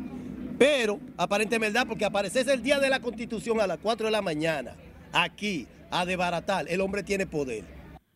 Pero 0.61 0.99
aparentemente 1.17 1.73
verdad, 1.73 1.87
porque 1.87 2.05
aparece 2.05 2.41
el 2.41 2.61
día 2.61 2.77
de 2.77 2.87
la 2.87 2.99
constitución 2.99 3.59
a 3.59 3.65
las 3.65 3.79
4 3.79 4.05
de 4.05 4.11
la 4.11 4.21
mañana, 4.21 4.75
aquí, 5.11 5.65
a 5.89 6.05
desbaratar, 6.05 6.67
el 6.69 6.81
hombre 6.81 7.01
tiene 7.01 7.25
poder 7.25 7.63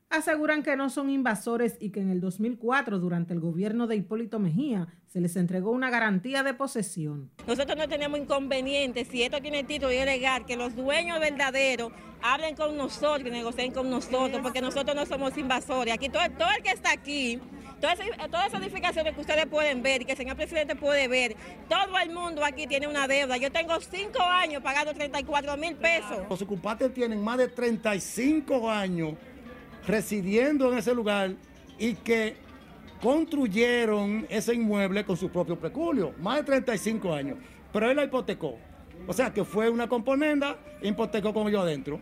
aseguran 0.09 0.63
que 0.63 0.75
no 0.75 0.89
son 0.89 1.09
invasores 1.09 1.77
y 1.79 1.89
que 1.89 1.99
en 1.99 2.09
el 2.09 2.21
2004, 2.21 2.99
durante 2.99 3.33
el 3.33 3.39
gobierno 3.39 3.87
de 3.87 3.95
Hipólito 3.97 4.39
Mejía, 4.39 4.87
se 5.07 5.21
les 5.21 5.35
entregó 5.35 5.71
una 5.71 5.89
garantía 5.89 6.43
de 6.43 6.53
posesión. 6.53 7.31
Nosotros 7.47 7.77
no 7.77 7.87
tenemos 7.87 8.19
inconvenientes, 8.19 9.07
si 9.07 9.23
esto 9.23 9.41
tiene 9.41 9.63
título 9.63 9.91
y 9.91 9.95
es 9.95 10.05
legal, 10.05 10.45
que 10.45 10.55
los 10.55 10.75
dueños 10.75 11.19
verdaderos 11.19 11.91
hablen 12.21 12.55
con 12.55 12.75
nosotros, 12.77 13.23
que 13.23 13.31
negocien 13.31 13.71
con 13.71 13.89
nosotros, 13.89 14.41
porque 14.41 14.61
nosotros 14.61 14.95
no 14.95 15.05
somos 15.05 15.37
invasores. 15.37 15.93
Aquí 15.93 16.09
todo, 16.09 16.23
todo 16.37 16.49
el 16.57 16.63
que 16.63 16.71
está 16.71 16.91
aquí, 16.91 17.39
todas, 17.79 17.99
todas 18.29 18.47
esas 18.47 18.61
edificaciones 18.61 19.13
que 19.13 19.21
ustedes 19.21 19.45
pueden 19.47 19.81
ver 19.81 20.01
y 20.01 20.05
que 20.05 20.11
el 20.11 20.17
señor 20.17 20.35
presidente 20.35 20.75
puede 20.75 21.07
ver, 21.07 21.35
todo 21.69 21.97
el 21.97 22.11
mundo 22.11 22.43
aquí 22.43 22.67
tiene 22.67 22.87
una 22.87 23.07
deuda. 23.07 23.37
Yo 23.37 23.51
tengo 23.51 23.79
cinco 23.79 24.21
años 24.21 24.61
pagando 24.61 24.93
34 24.93 25.57
mil 25.57 25.75
pesos. 25.75 26.25
Los 26.29 26.41
ocupantes 26.41 26.93
tienen 26.93 27.21
más 27.23 27.37
de 27.37 27.47
35 27.47 28.69
años 28.69 29.15
residiendo 29.87 30.71
en 30.71 30.79
ese 30.79 30.93
lugar 30.93 31.35
y 31.77 31.95
que 31.95 32.37
construyeron 33.01 34.25
ese 34.29 34.53
inmueble 34.53 35.05
con 35.05 35.17
su 35.17 35.29
propio 35.29 35.59
peculio, 35.59 36.13
más 36.19 36.37
de 36.37 36.43
35 36.43 37.13
años, 37.13 37.37
pero 37.71 37.89
él 37.89 37.97
la 37.97 38.05
hipotecó. 38.05 38.57
O 39.07 39.13
sea 39.13 39.33
que 39.33 39.43
fue 39.43 39.69
una 39.69 39.87
componenda, 39.87 40.57
hipotecó 40.81 41.33
como 41.33 41.49
yo 41.49 41.61
adentro. 41.61 41.99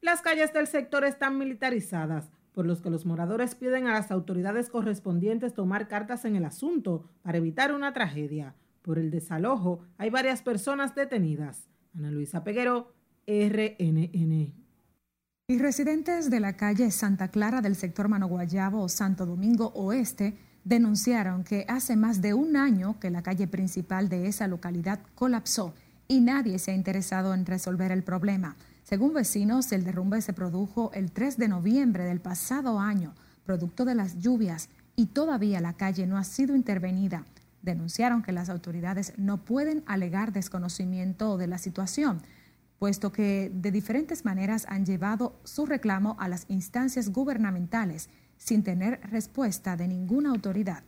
Las 0.00 0.22
calles 0.22 0.52
del 0.52 0.66
sector 0.66 1.04
están 1.04 1.38
militarizadas, 1.38 2.30
por 2.52 2.66
los 2.66 2.80
que 2.80 2.90
los 2.90 3.04
moradores 3.04 3.54
piden 3.54 3.86
a 3.86 3.94
las 3.94 4.10
autoridades 4.10 4.70
correspondientes 4.70 5.52
tomar 5.52 5.88
cartas 5.88 6.24
en 6.24 6.36
el 6.36 6.44
asunto 6.44 7.04
para 7.22 7.38
evitar 7.38 7.74
una 7.74 7.92
tragedia. 7.92 8.54
Por 8.82 8.98
el 8.98 9.10
desalojo 9.10 9.80
hay 9.98 10.10
varias 10.10 10.42
personas 10.42 10.94
detenidas. 10.94 11.68
Ana 11.94 12.10
Luisa 12.10 12.44
Peguero, 12.44 12.92
RNN. 13.26 14.65
Y 15.48 15.58
residentes 15.58 16.28
de 16.28 16.40
la 16.40 16.54
calle 16.54 16.90
Santa 16.90 17.28
Clara 17.28 17.60
del 17.60 17.76
sector 17.76 18.08
Manoguayabo, 18.08 18.88
Santo 18.88 19.26
Domingo 19.26 19.66
Oeste, 19.76 20.36
denunciaron 20.64 21.44
que 21.44 21.64
hace 21.68 21.94
más 21.94 22.20
de 22.20 22.34
un 22.34 22.56
año 22.56 22.98
que 22.98 23.10
la 23.10 23.22
calle 23.22 23.46
principal 23.46 24.08
de 24.08 24.26
esa 24.26 24.48
localidad 24.48 24.98
colapsó 25.14 25.72
y 26.08 26.18
nadie 26.18 26.58
se 26.58 26.72
ha 26.72 26.74
interesado 26.74 27.32
en 27.32 27.46
resolver 27.46 27.92
el 27.92 28.02
problema. 28.02 28.56
Según 28.82 29.14
vecinos, 29.14 29.70
el 29.70 29.84
derrumbe 29.84 30.20
se 30.20 30.32
produjo 30.32 30.90
el 30.94 31.12
3 31.12 31.36
de 31.36 31.46
noviembre 31.46 32.02
del 32.02 32.18
pasado 32.18 32.80
año, 32.80 33.14
producto 33.44 33.84
de 33.84 33.94
las 33.94 34.18
lluvias, 34.18 34.68
y 34.96 35.06
todavía 35.06 35.60
la 35.60 35.74
calle 35.74 36.08
no 36.08 36.18
ha 36.18 36.24
sido 36.24 36.56
intervenida. 36.56 37.24
Denunciaron 37.62 38.24
que 38.24 38.32
las 38.32 38.48
autoridades 38.48 39.12
no 39.16 39.44
pueden 39.44 39.84
alegar 39.86 40.32
desconocimiento 40.32 41.38
de 41.38 41.46
la 41.46 41.58
situación 41.58 42.20
puesto 42.78 43.12
que 43.12 43.50
de 43.54 43.70
diferentes 43.70 44.24
maneras 44.24 44.66
han 44.68 44.84
llevado 44.84 45.40
su 45.44 45.66
reclamo 45.66 46.16
a 46.18 46.28
las 46.28 46.46
instancias 46.48 47.10
gubernamentales 47.10 48.08
sin 48.36 48.62
tener 48.62 49.00
respuesta 49.10 49.76
de 49.76 49.88
ninguna 49.88 50.30
autoridad. 50.30 50.82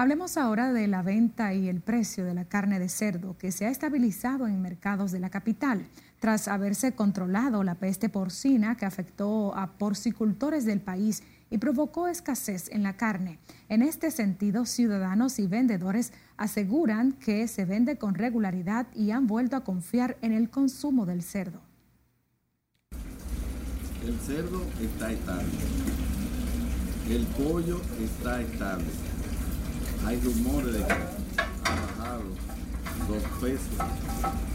Hablemos 0.00 0.38
ahora 0.38 0.72
de 0.72 0.86
la 0.86 1.02
venta 1.02 1.52
y 1.52 1.68
el 1.68 1.82
precio 1.82 2.24
de 2.24 2.32
la 2.32 2.46
carne 2.46 2.78
de 2.78 2.88
cerdo 2.88 3.36
que 3.36 3.52
se 3.52 3.66
ha 3.66 3.68
estabilizado 3.68 4.46
en 4.46 4.62
mercados 4.62 5.12
de 5.12 5.20
la 5.20 5.28
capital. 5.28 5.86
tras 6.20 6.48
haberse 6.48 6.92
controlado 6.92 7.64
la 7.64 7.74
peste 7.74 8.08
porcina 8.08 8.76
que 8.76 8.86
afectó 8.86 9.54
a 9.56 9.78
porcicultores 9.78 10.64
del 10.66 10.80
país 10.80 11.22
y 11.50 11.58
provocó 11.58 12.08
escasez 12.08 12.70
en 12.70 12.82
la 12.82 12.96
carne. 12.96 13.38
En 13.68 13.82
este 13.82 14.10
sentido, 14.10 14.64
ciudadanos 14.64 15.38
y 15.38 15.46
vendedores 15.46 16.12
aseguran 16.36 17.12
que 17.12 17.46
se 17.48 17.64
vende 17.64 17.98
con 17.98 18.14
regularidad 18.14 18.86
y 18.94 19.10
han 19.10 19.26
vuelto 19.26 19.56
a 19.56 19.64
confiar 19.64 20.16
en 20.22 20.32
el 20.32 20.48
consumo 20.48 21.04
del 21.04 21.22
cerdo. 21.22 21.60
El 24.06 24.18
cerdo 24.20 24.62
está 24.80 25.12
estable. 25.12 25.50
El 27.08 27.26
pollo 27.26 27.80
está 28.00 28.40
estable. 28.40 28.86
Hay 30.06 30.20
rumores 30.20 30.72
de 30.72 30.78
que 30.78 30.92
ha 30.92 31.74
bajado 31.74 32.22
dos 33.08 33.22
pesos, 33.40 33.68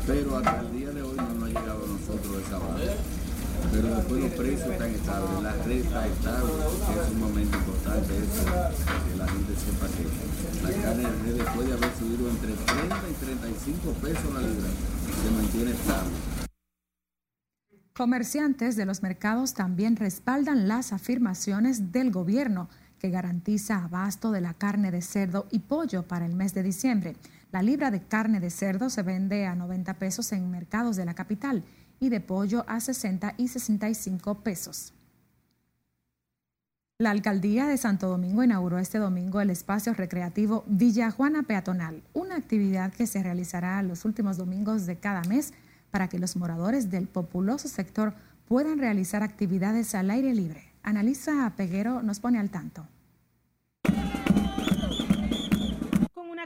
pero 0.07 0.37
hasta 0.37 0.61
el 0.61 0.71
día 0.71 0.89
de 0.91 1.01
hoy 1.01 1.17
no 1.17 1.33
nos 1.33 1.43
ha 1.43 1.47
llegado 1.47 1.83
a 1.83 1.87
nosotros 1.87 2.43
esa 2.43 2.57
baja 2.57 2.79
pero 3.71 3.95
después 3.95 4.21
los 4.21 4.31
precios 4.31 4.69
están 4.69 4.91
estables, 4.91 5.41
la 5.43 5.51
red 5.63 5.85
está 5.85 6.07
estable, 6.07 6.51
que 6.51 6.99
es 6.99 7.07
sumamente 7.07 7.57
importante 7.57 8.17
eso, 8.17 8.45
que 8.45 9.17
la 9.17 9.27
gente 9.27 9.55
sepa 9.55 9.87
que 9.87 10.63
la 10.63 10.83
carne 10.83 11.03
de 11.03 11.23
red 11.23 11.43
después 11.43 11.67
de 11.67 11.73
haber 11.73 11.91
subido 11.97 12.29
entre 12.29 12.53
30 12.53 13.09
y 13.09 13.25
35 13.25 13.91
pesos 13.93 14.33
la 14.33 14.41
libra, 14.41 14.69
se 15.23 15.31
mantiene 15.31 15.71
estable. 15.71 16.11
Comerciantes 17.93 18.75
de 18.75 18.85
los 18.85 19.01
mercados 19.01 19.53
también 19.53 19.95
respaldan 19.95 20.67
las 20.67 20.91
afirmaciones 20.91 21.93
del 21.93 22.11
gobierno 22.11 22.67
que 22.99 23.09
garantiza 23.09 23.83
abasto 23.83 24.31
de 24.31 24.41
la 24.41 24.53
carne 24.53 24.91
de 24.91 25.01
cerdo 25.01 25.47
y 25.51 25.59
pollo 25.59 26.03
para 26.03 26.25
el 26.25 26.35
mes 26.35 26.53
de 26.53 26.63
diciembre. 26.63 27.15
La 27.51 27.61
libra 27.61 27.91
de 27.91 28.01
carne 28.01 28.39
de 28.41 28.49
cerdo 28.49 28.89
se 28.89 29.01
vende 29.01 29.45
a 29.45 29.55
90 29.55 29.93
pesos 29.93 30.31
en 30.33 30.49
mercados 30.51 30.97
de 30.97 31.05
la 31.05 31.13
capital 31.13 31.63
y 31.99 32.09
de 32.09 32.19
pollo 32.19 32.65
a 32.67 32.79
60 32.79 33.35
y 33.37 33.47
65 33.47 34.35
pesos. 34.39 34.93
La 36.97 37.11
alcaldía 37.11 37.67
de 37.67 37.77
Santo 37.77 38.07
Domingo 38.07 38.41
inauguró 38.41 38.79
este 38.79 38.99
domingo 38.99 39.41
el 39.41 39.49
espacio 39.49 39.93
recreativo 39.93 40.63
Villa 40.65 41.11
Juana 41.11 41.43
Peatonal, 41.43 42.01
una 42.13 42.37
actividad 42.37 42.93
que 42.93 43.05
se 43.05 43.21
realizará 43.21 43.83
los 43.83 44.05
últimos 44.05 44.37
domingos 44.37 44.85
de 44.85 44.95
cada 44.95 45.21
mes 45.23 45.53
para 45.91 46.07
que 46.07 46.19
los 46.19 46.37
moradores 46.37 46.91
del 46.91 47.07
populoso 47.07 47.67
sector 47.67 48.13
puedan 48.47 48.79
realizar 48.79 49.23
actividades 49.23 49.93
al 49.93 50.09
aire 50.09 50.33
libre. 50.33 50.71
Analiza 50.83 51.51
Peguero 51.57 52.01
nos 52.01 52.21
pone 52.21 52.39
al 52.39 52.49
tanto. 52.49 52.87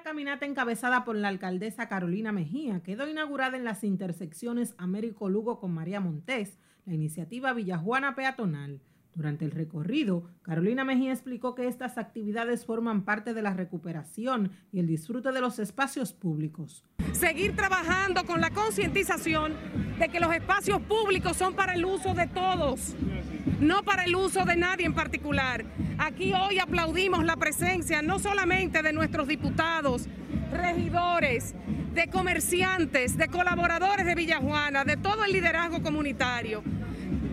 Caminata 0.04 0.46
encabezada 0.46 1.04
por 1.04 1.16
la 1.16 1.28
alcaldesa 1.28 1.88
Carolina 1.88 2.32
Mejía 2.32 2.82
quedó 2.82 3.08
inaugurada 3.08 3.58
en 3.58 3.64
las 3.64 3.84
intersecciones 3.84 4.76
Américo 4.78 5.30
Lugo 5.30 5.60
con 5.60 5.74
María 5.74 6.00
Montés, 6.00 6.58
la 6.86 6.94
iniciativa 6.94 7.54
Villajuana 7.54 8.16
Peatonal. 8.16 8.82
Durante 9.14 9.44
el 9.44 9.52
recorrido, 9.52 10.30
Carolina 10.44 10.86
Mejía 10.86 11.12
explicó 11.12 11.54
que 11.54 11.68
estas 11.68 11.98
actividades 11.98 12.66
forman 12.66 13.04
parte 13.04 13.34
de 13.34 13.42
la 13.42 13.54
recuperación 13.54 14.52
y 14.72 14.80
el 14.80 14.88
disfrute 14.88 15.32
de 15.32 15.42
los 15.42 15.60
espacios 15.60 16.14
públicos. 16.14 16.86
Seguir 17.12 17.56
trabajando 17.56 18.24
con 18.24 18.40
la 18.40 18.52
concientización 18.52 19.54
de 20.00 20.10
que 20.10 20.20
los 20.20 20.34
espacios 20.34 20.82
públicos 20.82 21.36
son 21.36 21.56
para 21.56 21.74
el 21.74 21.84
uso 21.84 22.14
de 22.14 22.28
todos, 22.28 22.96
no 23.60 23.84
para 23.84 24.06
el 24.06 24.16
uso 24.16 24.46
de 24.46 24.56
nadie 24.56 24.86
en 24.86 24.94
particular. 24.94 25.66
Aquí 25.98 26.34
hoy 26.34 26.60
aplaudimos 26.60 27.26
la 27.26 27.36
presencia 27.36 28.02
no 28.02 28.20
solamente 28.20 28.82
de 28.82 28.94
nuestros 28.94 29.28
diputados, 29.28 30.08
regidores, 30.52 31.56
de 31.94 32.08
comerciantes, 32.10 33.18
de 33.18 33.28
colaboradores 33.28 34.06
de 34.06 34.16
Villajuana, 34.16 34.86
de 34.86 34.98
todo 34.98 35.26
el 35.26 35.34
liderazgo 35.34 35.82
comunitario. 35.82 36.64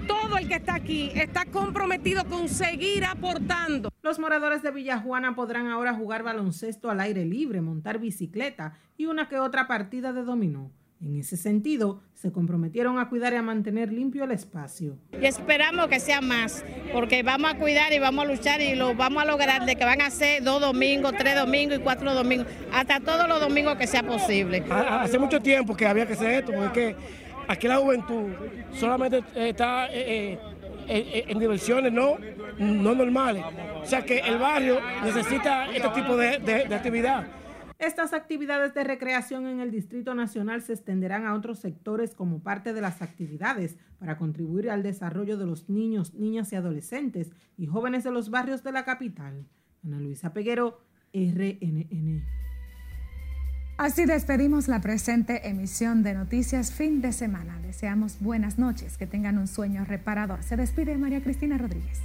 Todo 0.07 0.39
el 0.39 0.49
que 0.49 0.55
está 0.55 0.75
aquí 0.75 1.11
está 1.15 1.45
comprometido 1.47 2.25
con 2.25 2.49
seguir 2.49 3.05
aportando. 3.05 3.91
Los 4.03 4.19
moradores 4.19 4.62
de 4.62 4.71
Villajuana 4.71 5.35
podrán 5.35 5.67
ahora 5.67 5.95
jugar 5.95 6.23
baloncesto 6.23 6.91
al 6.91 7.01
aire 7.01 7.25
libre, 7.25 7.61
montar 7.61 7.99
bicicleta 7.99 8.75
y 8.97 9.07
una 9.07 9.29
que 9.29 9.39
otra 9.39 9.67
partida 9.67 10.12
de 10.12 10.23
dominó. 10.23 10.71
En 10.99 11.19
ese 11.19 11.37
sentido, 11.37 12.01
se 12.15 12.33
comprometieron 12.33 12.99
a 12.99 13.11
cuidar 13.11 13.35
y 13.35 13.37
a 13.37 13.43
mantener 13.43 13.93
limpio 13.93 14.25
el 14.25 14.31
espacio. 14.31 14.97
Y 15.21 15.27
esperamos 15.27 15.89
que 15.89 16.01
sea 16.01 16.23
más, 16.23 16.65
porque 16.91 17.23
vamos 17.23 17.53
a 17.53 17.59
cuidar 17.59 17.93
y 17.93 17.99
vamos 17.99 18.25
a 18.25 18.29
luchar 18.29 18.63
y 18.63 18.75
lo 18.75 18.95
vamos 18.95 19.23
a 19.23 19.27
lograr 19.27 19.67
de 19.67 19.77
que 19.77 19.85
van 19.85 20.01
a 20.01 20.09
ser 20.09 20.43
dos 20.43 20.59
domingos, 20.59 21.13
tres 21.19 21.37
domingos 21.37 21.79
y 21.79 21.81
cuatro 21.83 22.15
domingos, 22.15 22.47
hasta 22.73 23.01
todos 23.01 23.29
los 23.29 23.41
domingos 23.41 23.77
que 23.77 23.87
sea 23.87 24.03
posible. 24.03 24.65
Hace 24.71 25.19
mucho 25.19 25.39
tiempo 25.39 25.77
que 25.77 25.87
había 25.87 26.07
que 26.07 26.15
hacer 26.15 26.31
esto, 26.31 26.53
porque 26.53 26.97
aquí 27.47 27.69
la 27.69 27.77
juventud 27.77 28.31
solamente 28.73 29.23
está 29.35 29.89
eh, 29.93 30.39
eh, 30.89 31.25
en 31.29 31.39
diversiones 31.39 31.93
no, 31.93 32.17
no 32.57 32.95
normales. 32.95 33.45
O 33.83 33.85
sea 33.85 34.03
que 34.03 34.21
el 34.21 34.39
barrio 34.39 34.81
necesita 35.05 35.67
este 35.67 35.89
tipo 35.91 36.17
de, 36.17 36.39
de 36.39 36.75
actividad. 36.75 37.27
Estas 37.79 38.15
actividades 38.15 38.73
de 38.73 38.85
recreación 38.85 39.47
en 39.47 39.61
el 39.61 39.71
Distrito 39.71 40.15
Nacional 40.15 40.62
se 40.62 40.73
extenderán 40.73 41.27
a 41.27 41.35
otros 41.35 41.59
sectores 41.59 42.15
como 42.15 42.43
parte 42.43 42.73
de 42.73 42.81
las 42.81 43.03
actividades 43.03 43.77
para 43.99 44.17
contribuir 44.17 44.71
al 44.71 44.83
desarrollo 44.83 45.37
de 45.37 45.45
los 45.45 45.69
niños, 45.69 46.15
niñas 46.15 46.53
y 46.53 46.57
adolescentes 46.57 47.33
y 47.59 47.67
jóvenes 47.67 48.03
de 48.03 48.12
los 48.12 48.31
barrios 48.31 48.62
de 48.62 48.73
la 48.73 48.87
capital. 48.87 49.47
Ana 49.85 50.01
Luisa 50.01 50.33
Peguero, 50.33 50.81
RNN. 51.12 52.25
Así 53.77 54.07
despedimos 54.07 54.69
la 54.69 54.81
presente 54.81 55.47
emisión 55.47 56.03
de 56.03 56.15
Noticias 56.15 56.73
Fin 56.73 57.03
de 57.03 57.12
Semana. 57.12 57.61
Deseamos 57.61 58.21
buenas 58.21 58.59
noches, 58.59 58.97
que 58.97 59.07
tengan 59.07 59.37
un 59.37 59.47
sueño 59.47 59.85
reparador. 59.85 60.43
Se 60.43 60.57
despide 60.57 60.97
María 60.97 61.23
Cristina 61.23 61.59
Rodríguez. 61.59 62.01